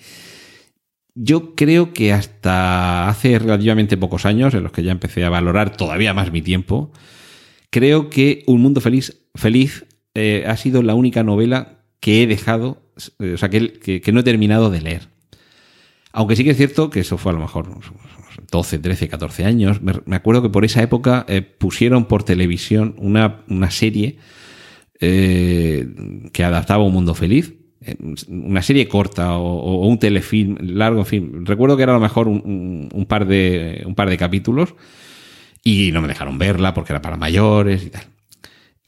Yo 1.15 1.55
creo 1.55 1.93
que 1.93 2.11
hasta 2.11 3.07
hace 3.07 3.39
relativamente 3.39 3.95
pocos 3.95 4.25
años, 4.25 4.53
en 4.53 4.63
los 4.63 4.73
que 4.73 4.83
ya 4.83 4.91
empecé 4.91 5.23
a 5.23 5.29
valorar 5.29 5.77
todavía 5.77 6.13
más 6.13 6.33
mi 6.33 6.41
tiempo, 6.41 6.91
creo 7.69 8.09
que 8.09 8.43
Un 8.47 8.59
Mundo 8.59 8.81
Feliz, 8.81 9.29
feliz 9.33 9.85
eh, 10.13 10.43
ha 10.45 10.57
sido 10.57 10.83
la 10.83 10.93
única 10.93 11.23
novela 11.23 11.76
que 12.07 12.23
he 12.23 12.27
dejado 12.27 12.81
eh, 13.19 13.33
o 13.33 13.37
sea, 13.37 13.49
que, 13.49 13.81
que, 14.01 14.11
no 14.13 14.21
he 14.21 14.23
terminado 14.23 14.69
de 14.69 14.79
leer. 14.79 15.09
Aunque 16.13 16.37
sí 16.37 16.45
que 16.45 16.51
es 16.51 16.57
cierto 16.57 16.89
que 16.89 17.01
eso 17.01 17.17
fue 17.17 17.33
a 17.33 17.35
lo 17.35 17.41
mejor 17.41 17.67
12, 18.49 18.79
13, 18.79 19.09
14 19.09 19.43
años. 19.43 19.81
Me, 19.81 20.15
acuerdo 20.15 20.41
que 20.41 20.47
por 20.47 20.63
esa 20.63 20.81
época 20.81 21.25
eh, 21.27 21.41
pusieron 21.41 22.05
por 22.05 22.23
televisión 22.23 22.95
una, 22.97 23.41
una 23.49 23.71
serie 23.71 24.19
eh, 25.01 25.85
que 26.31 26.45
adaptaba 26.45 26.85
Un 26.85 26.93
Mundo 26.93 27.13
Feliz. 27.13 27.55
Una 28.29 28.61
serie 28.61 28.87
corta 28.87 29.35
o, 29.35 29.85
un 29.85 29.99
telefilm 29.99 30.55
largo, 30.61 30.99
en 30.99 31.05
fin. 31.05 31.45
Recuerdo 31.45 31.75
que 31.75 31.83
era 31.83 31.91
a 31.91 31.95
lo 31.95 32.01
mejor 32.01 32.29
un, 32.29 32.87
un, 32.89 33.05
par 33.05 33.27
de, 33.27 33.83
un 33.85 33.95
par 33.95 34.09
de 34.09 34.15
capítulos 34.15 34.75
y 35.61 35.91
no 35.91 36.01
me 36.01 36.07
dejaron 36.07 36.37
verla 36.37 36.73
porque 36.73 36.93
era 36.93 37.01
para 37.01 37.17
mayores 37.17 37.83
y 37.83 37.89
tal. 37.89 38.16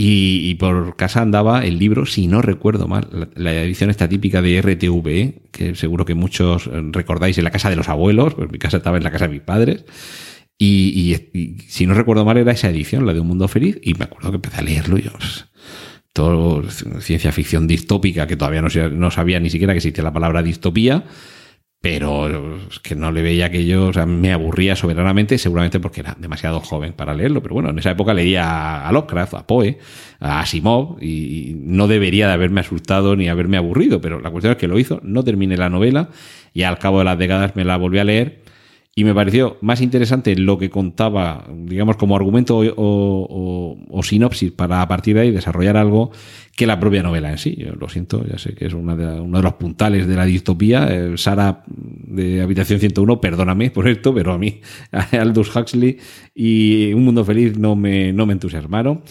Y, 0.02 0.50
y, 0.50 0.56
por 0.56 0.96
casa 0.96 1.22
andaba 1.22 1.66
el 1.66 1.78
libro, 1.78 2.06
si 2.06 2.28
no 2.28 2.42
recuerdo 2.42 2.88
mal, 2.88 3.10
la, 3.12 3.28
la, 3.36 3.64
edición 3.64 3.90
esta 3.90 4.08
típica 4.08 4.42
de 4.42 4.62
RTV, 4.62 5.52
que 5.52 5.76
seguro 5.76 6.06
que 6.06 6.16
muchos 6.16 6.70
recordáis 6.94 7.38
en 7.38 7.44
la 7.44 7.52
casa 7.52 7.70
de 7.70 7.76
los 7.76 7.90
abuelos, 7.90 8.34
pues 8.34 8.50
mi 8.50 8.60
casa 8.60 8.78
estaba 8.78 8.96
en 8.96 9.04
la 9.04 9.12
casa 9.12 9.28
de 9.28 9.34
mis 9.34 9.42
padres. 9.42 9.84
Y, 10.58 10.94
y, 10.96 11.38
y 11.38 11.58
si 11.68 11.86
no 11.86 11.96
recuerdo 11.96 12.24
mal 12.24 12.38
era 12.38 12.54
esa 12.54 12.70
edición, 12.70 13.06
la 13.06 13.14
de 13.14 13.20
Un 13.20 13.28
Mundo 13.28 13.50
Feliz, 13.50 13.78
y 13.84 13.94
me 13.96 14.06
acuerdo 14.06 14.30
que 14.30 14.36
empecé 14.36 14.60
a 14.60 14.62
leerlo 14.62 14.98
y 14.98 15.02
yo, 15.02 15.12
pues, 15.12 15.48
todo 16.14 16.64
ciencia 17.02 17.34
ficción 17.34 17.68
distópica, 17.68 18.26
que 18.26 18.38
todavía 18.38 18.62
no, 18.62 18.70
no 18.92 19.12
sabía 19.12 19.42
ni 19.42 19.50
siquiera 19.50 19.74
que 19.74 19.80
existía 19.80 20.06
la 20.06 20.14
palabra 20.14 20.42
distopía, 20.42 21.04
pero 21.82 22.58
es 22.70 22.80
que 22.80 22.96
no 22.96 23.12
le 23.12 23.22
veía 23.22 23.46
aquello, 23.46 23.88
o 23.88 23.94
sea, 23.94 24.06
me 24.06 24.34
aburría 24.34 24.76
soberanamente, 24.76 25.38
seguramente 25.38 25.80
porque 25.80 26.02
era 26.02 26.15
demasiado 26.20 26.60
joven 26.60 26.92
para 26.92 27.13
leerlo, 27.13 27.42
pero 27.42 27.54
bueno, 27.56 27.70
en 27.70 27.80
esa 27.80 27.92
época 27.92 28.13
leía 28.13 28.86
a 28.86 28.92
Lovecraft, 28.92 29.34
a 29.36 29.48
Poe, 29.48 29.78
a 30.20 30.42
Asimov, 30.42 31.02
y 31.02 31.56
no 31.58 31.88
debería 31.88 32.28
de 32.28 32.34
haberme 32.34 32.60
asustado 32.62 33.15
ni 33.15 33.30
haberme 33.30 33.56
aburrido, 33.56 34.02
pero 34.02 34.20
la 34.20 34.30
cuestión 34.30 34.52
es 34.52 34.58
que 34.58 34.68
lo 34.68 34.78
hizo, 34.78 35.00
no 35.04 35.24
terminé 35.24 35.56
la 35.56 35.70
novela, 35.70 36.10
y 36.54 36.63
al 36.63 36.80
cabo 36.80 37.00
de 37.00 37.06
las 37.06 37.18
décadas 37.18 37.56
me 37.56 37.63
la 37.63 37.78
volví 37.78 38.00
a 38.00 38.04
leer, 38.04 38.42
y 39.00 39.06
me 39.06 39.16
pareció 39.16 39.56
más 39.62 39.80
interesante 39.80 40.36
lo 40.36 40.58
que 40.58 40.70
contaba, 40.70 41.48
digamos, 41.56 41.96
como 41.96 42.18
argumento 42.18 42.60
o, 42.76 44.04
sinopsis 44.04 44.52
para 44.52 44.82
a 44.82 44.90
partir 44.90 45.16
de 45.16 45.22
ahí 45.22 45.32
desarrollar 45.32 45.78
algo 45.78 46.12
que 46.54 46.68
la 46.68 46.82
propia 46.82 47.02
novela 47.02 47.32
en 47.32 47.38
sí. 47.38 47.56
Yo 47.58 47.76
lo 47.76 47.88
siento, 47.88 48.26
ya 48.28 48.38
sé 48.38 48.56
que 48.56 48.66
es 48.66 48.74
uno 48.74 48.98
de 48.98 49.42
los 49.42 49.54
puntales 49.54 50.06
de 50.06 50.18
la 50.18 50.26
distopía. 50.26 50.90
Eh, 50.92 51.14
Sara 51.16 51.64
de 51.66 52.42
Habitación 52.42 52.82
101, 52.82 53.22
perdóname 53.22 53.72
por 53.72 53.88
esto, 53.88 54.14
pero 54.14 54.34
a 54.34 54.38
mí, 54.38 54.60
Aldous 54.92 55.56
Huxley 55.56 55.96
y 56.36 56.92
Un 56.92 57.06
Mundo 57.06 57.24
Feliz 57.24 57.58
no 57.58 57.78
me, 57.78 58.12
no 58.12 58.26
me 58.26 58.34
entusiasmaron. 58.34 59.04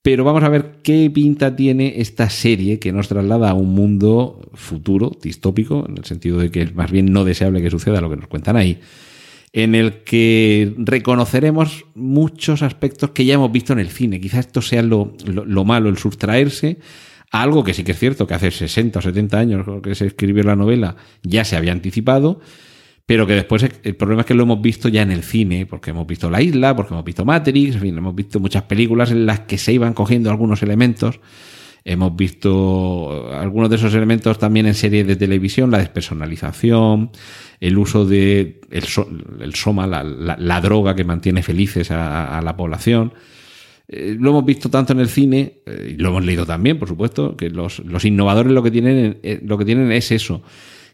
Pero 0.00 0.24
vamos 0.24 0.42
a 0.42 0.48
ver 0.48 0.78
qué 0.82 1.10
pinta 1.12 1.54
tiene 1.54 2.00
esta 2.00 2.30
serie 2.30 2.78
que 2.78 2.92
nos 2.92 3.08
traslada 3.08 3.50
a 3.50 3.54
un 3.54 3.74
mundo 3.74 4.40
futuro, 4.54 5.12
distópico, 5.20 5.84
en 5.86 5.98
el 5.98 6.06
sentido 6.06 6.38
de 6.38 6.50
que 6.50 6.62
es 6.62 6.74
más 6.74 6.90
bien 6.90 7.12
no 7.12 7.26
deseable 7.26 7.60
que 7.60 7.68
suceda 7.68 8.00
lo 8.00 8.08
que 8.08 8.16
nos 8.16 8.28
cuentan 8.28 8.56
ahí 8.56 8.80
en 9.52 9.74
el 9.74 10.02
que 10.02 10.74
reconoceremos 10.76 11.86
muchos 11.94 12.62
aspectos 12.62 13.10
que 13.10 13.24
ya 13.24 13.34
hemos 13.34 13.50
visto 13.50 13.72
en 13.72 13.78
el 13.78 13.88
cine. 13.88 14.20
Quizás 14.20 14.46
esto 14.46 14.62
sea 14.62 14.82
lo, 14.82 15.14
lo, 15.24 15.44
lo, 15.44 15.64
malo, 15.64 15.88
el 15.88 15.98
sustraerse 15.98 16.78
a 17.30 17.42
algo 17.42 17.64
que 17.64 17.74
sí 17.74 17.84
que 17.84 17.92
es 17.92 17.98
cierto 17.98 18.26
que 18.26 18.34
hace 18.34 18.50
60 18.50 18.98
o 18.98 19.02
70 19.02 19.38
años 19.38 19.66
que 19.82 19.94
se 19.94 20.06
escribió 20.06 20.42
la 20.44 20.56
novela 20.56 20.96
ya 21.22 21.44
se 21.44 21.56
había 21.56 21.72
anticipado, 21.72 22.40
pero 23.06 23.26
que 23.26 23.34
después 23.34 23.66
el 23.82 23.96
problema 23.96 24.22
es 24.22 24.26
que 24.26 24.34
lo 24.34 24.42
hemos 24.42 24.60
visto 24.60 24.88
ya 24.88 25.02
en 25.02 25.10
el 25.10 25.22
cine, 25.22 25.66
porque 25.66 25.90
hemos 25.90 26.06
visto 26.06 26.30
La 26.30 26.42
Isla, 26.42 26.76
porque 26.76 26.92
hemos 26.92 27.04
visto 27.04 27.24
Matrix, 27.24 27.76
en 27.76 27.80
fin, 27.80 27.98
hemos 27.98 28.14
visto 28.14 28.40
muchas 28.40 28.64
películas 28.64 29.10
en 29.10 29.24
las 29.24 29.40
que 29.40 29.58
se 29.58 29.72
iban 29.72 29.94
cogiendo 29.94 30.30
algunos 30.30 30.62
elementos 30.62 31.20
Hemos 31.84 32.14
visto 32.16 33.30
algunos 33.32 33.70
de 33.70 33.76
esos 33.76 33.94
elementos 33.94 34.38
también 34.38 34.66
en 34.66 34.74
series 34.74 35.06
de 35.06 35.16
televisión, 35.16 35.70
la 35.70 35.78
despersonalización, 35.78 37.10
el 37.60 37.78
uso 37.78 38.04
de 38.04 38.60
el, 38.70 39.54
soma, 39.54 39.86
la, 39.86 40.60
droga 40.60 40.94
que 40.94 41.04
mantiene 41.04 41.42
felices 41.42 41.90
a, 41.90 42.40
la 42.42 42.56
población. 42.56 43.12
Eh, 43.88 44.16
lo 44.18 44.30
hemos 44.30 44.44
visto 44.44 44.68
tanto 44.68 44.92
en 44.92 45.00
el 45.00 45.08
cine, 45.08 45.60
eh, 45.64 45.94
y 45.94 45.96
lo 45.96 46.10
hemos 46.10 46.24
leído 46.24 46.44
también, 46.44 46.78
por 46.78 46.88
supuesto, 46.88 47.36
que 47.36 47.48
los, 47.48 47.80
innovadores 48.04 48.52
lo 48.52 48.62
que, 48.62 48.70
tienen, 48.70 49.18
eh, 49.22 49.40
lo 49.42 49.56
que 49.56 49.64
tienen 49.64 49.90
es 49.92 50.12
eso, 50.12 50.42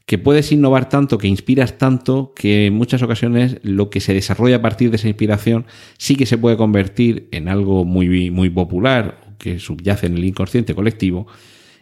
que 0.07 0.19
puedes 0.19 0.53
innovar 0.53 0.89
tanto, 0.89 1.19
que 1.19 1.29
inspiras 1.29 1.79
tanto, 1.79 2.33
que 2.37 2.67
en 2.67 2.75
muchas 2.75 3.03
ocasiones 3.03 3.59
lo 3.63 3.91
que 3.91 4.01
se 4.01 4.13
desarrolla 4.13 4.57
a 4.57 4.63
partir 4.63 4.91
de 4.91 4.97
esa 4.97 5.09
inspiración 5.09 5.65
sí 5.99 6.15
que 6.15 6.27
se 6.27 6.39
puede 6.39 6.57
convertir 6.57 7.29
en 7.33 7.49
algo 7.49 7.85
muy, 7.85 8.31
muy 8.31 8.51
popular, 8.51 9.24
que 9.45 9.61
subyace 9.61 10.07
en 10.07 10.17
el 10.17 10.25
inconsciente 10.25 10.75
colectivo, 10.75 11.27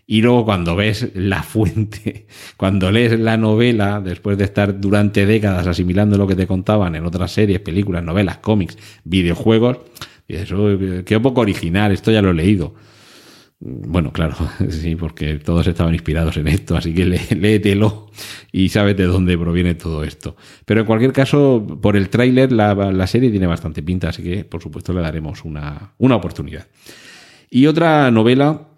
y 0.07 0.20
luego 0.20 0.44
cuando 0.44 0.75
ves 0.75 1.11
la 1.14 1.42
fuente, 1.42 2.27
cuando 2.57 2.90
lees 2.90 3.18
la 3.18 3.37
novela, 3.37 4.01
después 4.01 4.37
de 4.37 4.44
estar 4.44 4.81
durante 4.81 5.25
décadas 5.25 5.66
asimilando 5.66 6.18
lo 6.18 6.27
que 6.27 6.35
te 6.35 6.46
contaban 6.46 6.96
en 6.96 7.07
otras 7.07 7.33
series, 7.33 7.61
películas, 7.61 8.03
novelas, 8.03 8.38
cómics, 8.38 8.77
videojuegos, 9.05 9.79
eso, 10.29 10.79
qué 11.05 11.20
poco 11.20 11.42
original, 11.42 11.92
esto 11.92 12.11
ya 12.11 12.22
lo 12.22 12.31
he 12.31 12.35
leído. 12.35 12.75
Bueno, 13.64 14.12
claro, 14.12 14.35
sí, 14.70 14.96
porque 14.96 15.37
todos 15.37 15.64
estaban 15.68 15.94
inspirados 15.94 16.37
en 16.37 16.48
esto, 16.48 16.77
así 16.77 16.92
que 16.92 17.05
léetelo 17.05 18.11
y 18.51 18.70
sabes 18.70 18.96
de 18.96 19.05
dónde 19.05 19.38
proviene 19.38 19.77
todo 19.77 20.03
esto. 20.03 20.37
Pero 20.64 20.81
en 20.81 20.87
cualquier 20.87 21.12
caso, 21.12 21.64
por 21.81 21.96
el 21.96 22.09
tráiler, 22.09 22.51
la, 22.51 23.07
serie 23.07 23.31
tiene 23.31 23.46
bastante 23.46 23.83
pinta, 23.83 24.09
así 24.09 24.22
que 24.22 24.44
por 24.44 24.61
supuesto 24.61 24.92
le 24.92 25.01
daremos 25.01 25.44
una, 25.44 25.92
una 25.98 26.16
oportunidad. 26.16 26.66
Y 27.55 27.67
otra 27.67 28.11
novela 28.11 28.69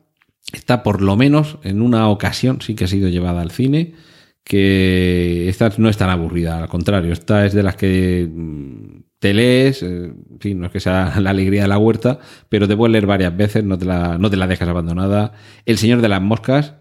está 0.52 0.82
por 0.82 1.00
lo 1.00 1.14
menos 1.14 1.58
en 1.62 1.80
una 1.80 2.08
ocasión, 2.08 2.60
sí 2.60 2.74
que 2.74 2.84
ha 2.84 2.88
sido 2.88 3.08
llevada 3.08 3.40
al 3.40 3.52
cine, 3.52 3.94
que 4.42 5.48
esta 5.48 5.70
no 5.78 5.88
es 5.88 5.96
tan 5.96 6.10
aburrida, 6.10 6.58
al 6.58 6.68
contrario, 6.68 7.12
esta 7.12 7.46
es 7.46 7.52
de 7.52 7.62
las 7.62 7.76
que 7.76 8.28
mm, 8.28 9.02
te 9.20 9.32
lees, 9.32 9.84
eh, 9.84 10.12
no 10.56 10.66
es 10.66 10.72
que 10.72 10.80
sea 10.80 11.14
la 11.20 11.30
alegría 11.30 11.62
de 11.62 11.68
la 11.68 11.78
huerta, 11.78 12.18
pero 12.48 12.66
te 12.66 12.76
puedes 12.76 12.90
leer 12.90 13.06
varias 13.06 13.36
veces, 13.36 13.62
no 13.62 13.78
te 13.78 13.84
la, 13.84 14.18
no 14.18 14.28
te 14.28 14.36
la 14.36 14.48
dejas 14.48 14.68
abandonada. 14.68 15.34
El 15.66 15.78
Señor 15.78 16.00
de 16.00 16.08
las 16.08 16.20
Moscas 16.20 16.74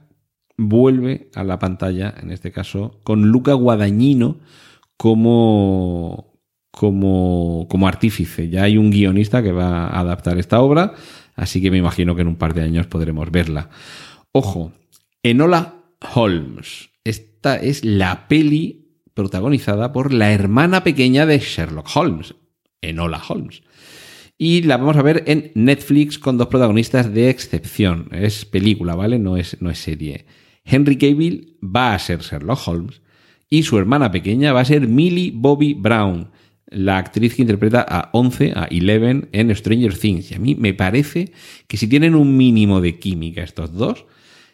vuelve 0.57 1.29
a 1.35 1.43
la 1.43 1.59
pantalla, 1.59 2.11
en 2.19 2.31
este 2.31 2.51
caso, 2.51 3.01
con 3.03 3.27
Luca 3.27 3.53
Guadañino 3.53 4.39
como, 4.97 6.39
como, 6.71 7.67
como 7.69 7.87
artífice. 7.87 8.49
Ya 8.49 8.63
hay 8.63 8.79
un 8.79 8.89
guionista 8.89 9.43
que 9.43 9.51
va 9.51 9.85
a 9.85 9.99
adaptar 9.99 10.39
esta 10.39 10.59
obra, 10.59 10.95
así 11.35 11.61
que 11.61 11.71
me 11.71 11.77
imagino 11.77 12.15
que 12.15 12.21
en 12.21 12.27
un 12.27 12.35
par 12.35 12.53
de 12.53 12.61
años 12.61 12.87
podremos 12.87 13.31
verla. 13.31 13.69
Ojo, 14.31 14.71
Enola 15.21 15.75
Holmes. 16.13 16.89
Esta 17.03 17.55
es 17.57 17.83
la 17.83 18.27
peli 18.27 18.83
protagonizada 19.13 19.91
por 19.91 20.13
la 20.13 20.31
hermana 20.31 20.83
pequeña 20.83 21.25
de 21.25 21.39
Sherlock 21.39 21.89
Holmes, 21.95 22.35
Enola 22.81 23.21
Holmes. 23.27 23.63
Y 24.37 24.63
la 24.63 24.77
vamos 24.77 24.97
a 24.97 25.03
ver 25.03 25.23
en 25.27 25.51
Netflix 25.53 26.17
con 26.17 26.37
dos 26.37 26.47
protagonistas 26.47 27.13
de 27.13 27.29
excepción. 27.29 28.09
Es 28.11 28.45
película, 28.45 28.95
¿vale? 28.95 29.19
No 29.19 29.37
es, 29.37 29.61
no 29.61 29.69
es 29.69 29.79
serie. 29.79 30.25
Henry 30.65 30.97
Cavill 30.97 31.57
va 31.63 31.93
a 31.93 31.99
ser 31.99 32.19
Sherlock 32.19 32.67
Holmes 32.67 33.01
y 33.49 33.63
su 33.63 33.77
hermana 33.77 34.11
pequeña 34.11 34.51
va 34.51 34.61
a 34.61 34.65
ser 34.65 34.87
Millie 34.87 35.31
Bobby 35.33 35.75
Brown, 35.75 36.31
la 36.73 36.97
actriz 36.97 37.35
que 37.35 37.41
interpreta 37.41 37.85
a 37.87 38.09
11, 38.13 38.53
a 38.55 38.65
Eleven 38.65 39.29
en 39.31 39.55
Stranger 39.55 39.97
Things. 39.97 40.31
Y 40.31 40.35
a 40.35 40.39
mí 40.39 40.55
me 40.55 40.73
parece 40.73 41.31
que 41.67 41.77
si 41.77 41.87
tienen 41.87 42.15
un 42.15 42.35
mínimo 42.35 42.81
de 42.81 42.99
química 42.99 43.43
estos 43.43 43.73
dos, 43.73 44.05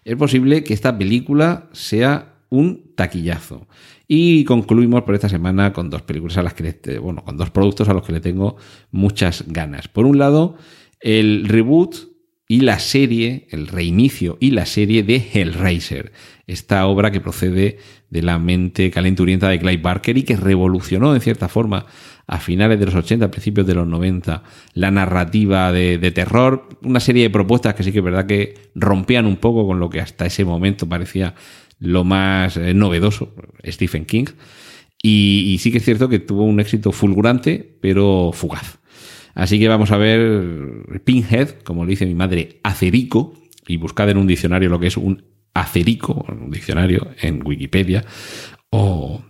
es 0.04 0.16
posible 0.16 0.64
que 0.64 0.74
esta 0.74 0.98
película 0.98 1.70
sea 1.72 2.36
un 2.50 2.94
taquillazo. 2.96 3.68
Y 4.08 4.44
concluimos 4.44 5.04
por 5.04 5.16
esta 5.16 5.30
semana 5.30 5.72
con 5.72 5.90
dos 5.90 6.02
películas 6.02 6.38
a 6.38 6.44
las 6.44 6.54
que, 6.54 7.00
bueno, 7.00 7.24
con 7.24 7.38
dos 7.38 7.52
productos 7.52 7.90
a 7.90 7.94
los 7.94 8.04
que 8.04 8.14
le 8.14 8.22
tengo 8.22 8.58
muchas 8.92 9.46
ganas. 9.48 9.88
Por 9.88 10.06
un 10.06 10.18
lado, 10.18 10.58
el 11.00 11.48
reboot 11.48 11.96
y 12.52 12.62
la 12.62 12.80
serie, 12.80 13.46
el 13.52 13.68
reinicio 13.68 14.36
y 14.40 14.50
la 14.52 14.66
serie 14.66 15.04
de 15.04 15.24
Hellraiser, 15.34 16.12
esta 16.48 16.88
obra 16.88 17.12
que 17.12 17.22
procede 17.22 17.78
de 18.10 18.24
la 18.24 18.40
mente 18.40 18.90
calenturienta 18.90 19.48
de 19.50 19.60
Clive 19.60 19.78
Barker 19.78 20.18
y 20.18 20.24
que 20.24 20.36
revolucionó 20.36 21.14
en 21.14 21.22
cierta 21.22 21.48
forma 21.48 21.86
a 22.26 22.40
finales 22.40 22.80
de 22.80 22.88
los 22.88 22.96
80, 22.96 23.30
principios 23.30 23.68
de 23.68 23.76
los 23.76 23.88
90, 23.88 24.42
la 24.74 24.90
narrativa 24.90 25.72
de, 25.72 26.12
terror, 26.12 26.68
una 26.82 27.00
serie 27.00 27.22
de 27.22 27.30
propuestas 27.30 27.76
que 27.76 27.84
sí 27.84 27.92
que 27.92 28.00
es 28.00 28.04
verdad 28.04 28.26
que 28.26 28.56
rompían 28.74 29.28
un 29.28 29.38
poco 29.38 29.68
con 29.68 29.80
lo 29.80 29.92
que 29.92 30.02
hasta 30.02 30.26
ese 30.26 30.44
momento 30.44 30.90
parecía 30.90 31.36
lo 31.80 32.04
más 32.04 32.58
eh, 32.58 32.74
novedoso, 32.74 33.32
Stephen 33.64 34.06
King. 34.06 34.26
Y, 35.04 35.56
sí 35.60 35.72
que 35.72 35.78
es 35.78 35.86
cierto 35.86 36.10
que 36.10 36.18
tuvo 36.18 36.44
un 36.44 36.60
éxito 36.60 36.92
fulgurante, 36.92 37.78
pero 37.80 38.32
fugaz. 38.34 38.79
Así 39.40 39.60
que 39.60 39.68
vamos 39.68 39.92
a 39.92 39.98
ver 39.98 41.02
Pinhead, 41.04 41.62
como 41.64 41.86
le 41.86 41.92
dice 41.92 42.06
mi 42.06 42.16
madre, 42.16 42.60
acerico, 42.64 43.34
y 43.68 43.78
buscad 43.78 44.10
en 44.10 44.18
un 44.18 44.28
diccionario 44.28 44.70
lo 44.70 44.80
que 44.80 44.88
es 44.88 44.98
un 44.98 45.24
acerico, 45.54 46.26
en 46.28 46.44
un 46.44 46.52
diccionario 46.52 47.08
en 47.22 47.46
Wikipedia, 47.46 48.04
o, 48.70 49.24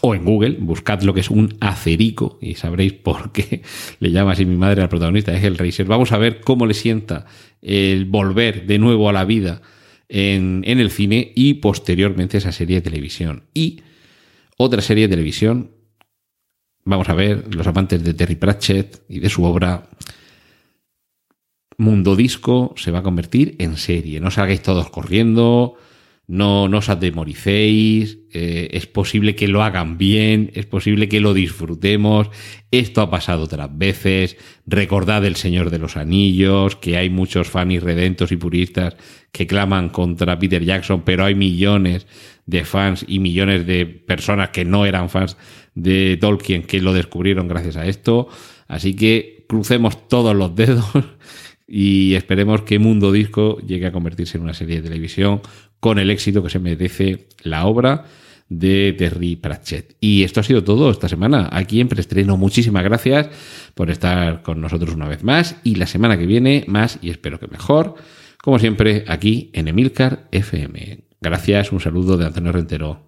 o 0.00 0.14
en 0.14 0.24
Google, 0.24 0.56
buscad 0.60 1.02
lo 1.02 1.14
que 1.14 1.20
es 1.20 1.30
un 1.30 1.56
acerico 1.60 2.38
y 2.40 2.54
sabréis 2.54 2.94
por 2.94 3.30
qué 3.32 3.62
le 4.00 4.10
llama 4.10 4.32
así 4.32 4.44
mi 4.44 4.56
madre 4.56 4.82
al 4.82 4.88
protagonista, 4.88 5.36
es 5.36 5.44
el 5.44 5.56
Racer. 5.56 5.86
Vamos 5.86 6.12
a 6.12 6.18
ver 6.18 6.40
cómo 6.40 6.66
le 6.66 6.74
sienta 6.74 7.26
el 7.60 8.06
volver 8.06 8.66
de 8.66 8.78
nuevo 8.78 9.08
a 9.08 9.12
la 9.12 9.24
vida 9.24 9.62
en, 10.08 10.64
el 10.66 10.90
cine 10.90 11.32
y 11.34 11.54
posteriormente 11.54 12.38
esa 12.38 12.52
serie 12.52 12.76
de 12.76 12.82
televisión. 12.82 13.44
Y 13.54 13.82
otra 14.56 14.82
serie 14.82 15.06
de 15.06 15.14
televisión, 15.14 15.70
vamos 16.84 17.08
a 17.08 17.14
ver, 17.14 17.54
los 17.54 17.66
amantes 17.66 18.02
de 18.02 18.14
Terry 18.14 18.36
Pratchett 18.36 19.02
y 19.08 19.20
de 19.20 19.28
su 19.28 19.44
obra 19.44 19.88
Mundo 21.78 22.16
Disco 22.16 22.74
se 22.76 22.90
va 22.90 23.00
a 23.00 23.02
convertir 23.02 23.56
en 23.58 23.76
serie. 23.76 24.20
No 24.20 24.30
salgáis 24.30 24.62
todos 24.62 24.90
corriendo, 24.90 25.76
no, 26.28 26.64
os 26.64 26.88
atemoricéis, 26.88 28.20
eh, 28.32 28.68
es 28.72 28.86
posible 28.86 29.34
que 29.34 29.48
lo 29.48 29.62
hagan 29.62 29.98
bien, 29.98 30.50
es 30.54 30.66
posible 30.66 31.08
que 31.08 31.20
lo 31.20 31.34
disfrutemos, 31.34 32.30
esto 32.70 33.00
ha 33.02 33.10
pasado 33.10 33.44
otras 33.44 33.76
veces, 33.76 34.36
recordad 34.64 35.24
el 35.24 35.36
Señor 35.36 35.70
de 35.70 35.78
los 35.78 35.96
Anillos, 35.96 36.76
que 36.76 36.96
hay 36.96 37.10
muchos 37.10 37.50
fans 37.50 37.82
redentos 37.82 38.30
y 38.32 38.36
puristas 38.36 38.96
que 39.32 39.46
claman 39.46 39.88
contra 39.88 40.38
Peter 40.38 40.64
Jackson, 40.64 41.02
pero 41.04 41.24
hay 41.24 41.34
millones 41.34 42.06
de 42.46 42.64
fans 42.64 43.04
y 43.06 43.18
millones 43.18 43.66
de 43.66 43.86
personas 43.86 44.50
que 44.50 44.64
no 44.64 44.86
eran 44.86 45.10
fans 45.10 45.36
de 45.74 46.16
Tolkien 46.20 46.62
que 46.62 46.80
lo 46.80 46.92
descubrieron 46.92 47.48
gracias 47.48 47.76
a 47.76 47.86
esto, 47.86 48.28
así 48.68 48.94
que 48.94 49.44
crucemos 49.48 50.08
todos 50.08 50.36
los 50.36 50.54
dedos 50.54 50.86
y 51.66 52.14
esperemos 52.14 52.62
que 52.62 52.78
Mundo 52.78 53.12
Disco 53.12 53.58
llegue 53.58 53.86
a 53.86 53.92
convertirse 53.92 54.38
en 54.38 54.44
una 54.44 54.54
serie 54.54 54.76
de 54.76 54.88
televisión 54.88 55.42
con 55.82 55.98
el 55.98 56.12
éxito 56.12 56.44
que 56.44 56.48
se 56.48 56.60
merece 56.60 57.26
la 57.42 57.66
obra 57.66 58.04
de 58.48 58.94
Terry 58.96 59.34
Pratchett. 59.34 59.96
Y 59.98 60.22
esto 60.22 60.38
ha 60.38 60.44
sido 60.44 60.62
todo 60.62 60.92
esta 60.92 61.08
semana 61.08 61.48
aquí 61.50 61.80
en 61.80 61.88
Preestreno. 61.88 62.36
Muchísimas 62.36 62.84
gracias 62.84 63.28
por 63.74 63.90
estar 63.90 64.42
con 64.42 64.60
nosotros 64.60 64.94
una 64.94 65.08
vez 65.08 65.24
más 65.24 65.56
y 65.64 65.74
la 65.74 65.88
semana 65.88 66.16
que 66.16 66.26
viene 66.26 66.64
más 66.68 67.00
y 67.02 67.10
espero 67.10 67.40
que 67.40 67.48
mejor, 67.48 67.96
como 68.40 68.60
siempre 68.60 69.04
aquí 69.08 69.50
en 69.54 69.66
Emilcar 69.66 70.28
FM. 70.30 71.00
Gracias, 71.20 71.72
un 71.72 71.80
saludo 71.80 72.16
de 72.16 72.26
Antonio 72.26 72.52
Rentero. 72.52 73.00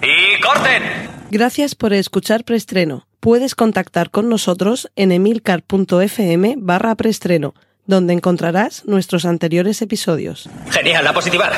¡Y 0.00 0.40
corten! 0.40 0.82
Gracias 1.30 1.74
por 1.74 1.92
escuchar 1.92 2.44
Preestreno. 2.44 3.06
Puedes 3.20 3.54
contactar 3.54 4.10
con 4.10 4.30
nosotros 4.30 4.90
en 4.96 5.12
emilcar.fm 5.12 6.54
barra 6.56 6.94
preestreno 6.94 7.52
donde 7.84 8.14
encontrarás 8.14 8.86
nuestros 8.86 9.26
anteriores 9.26 9.82
episodios. 9.82 10.48
Genial, 10.70 11.04
la 11.04 11.12
positivar. 11.12 11.52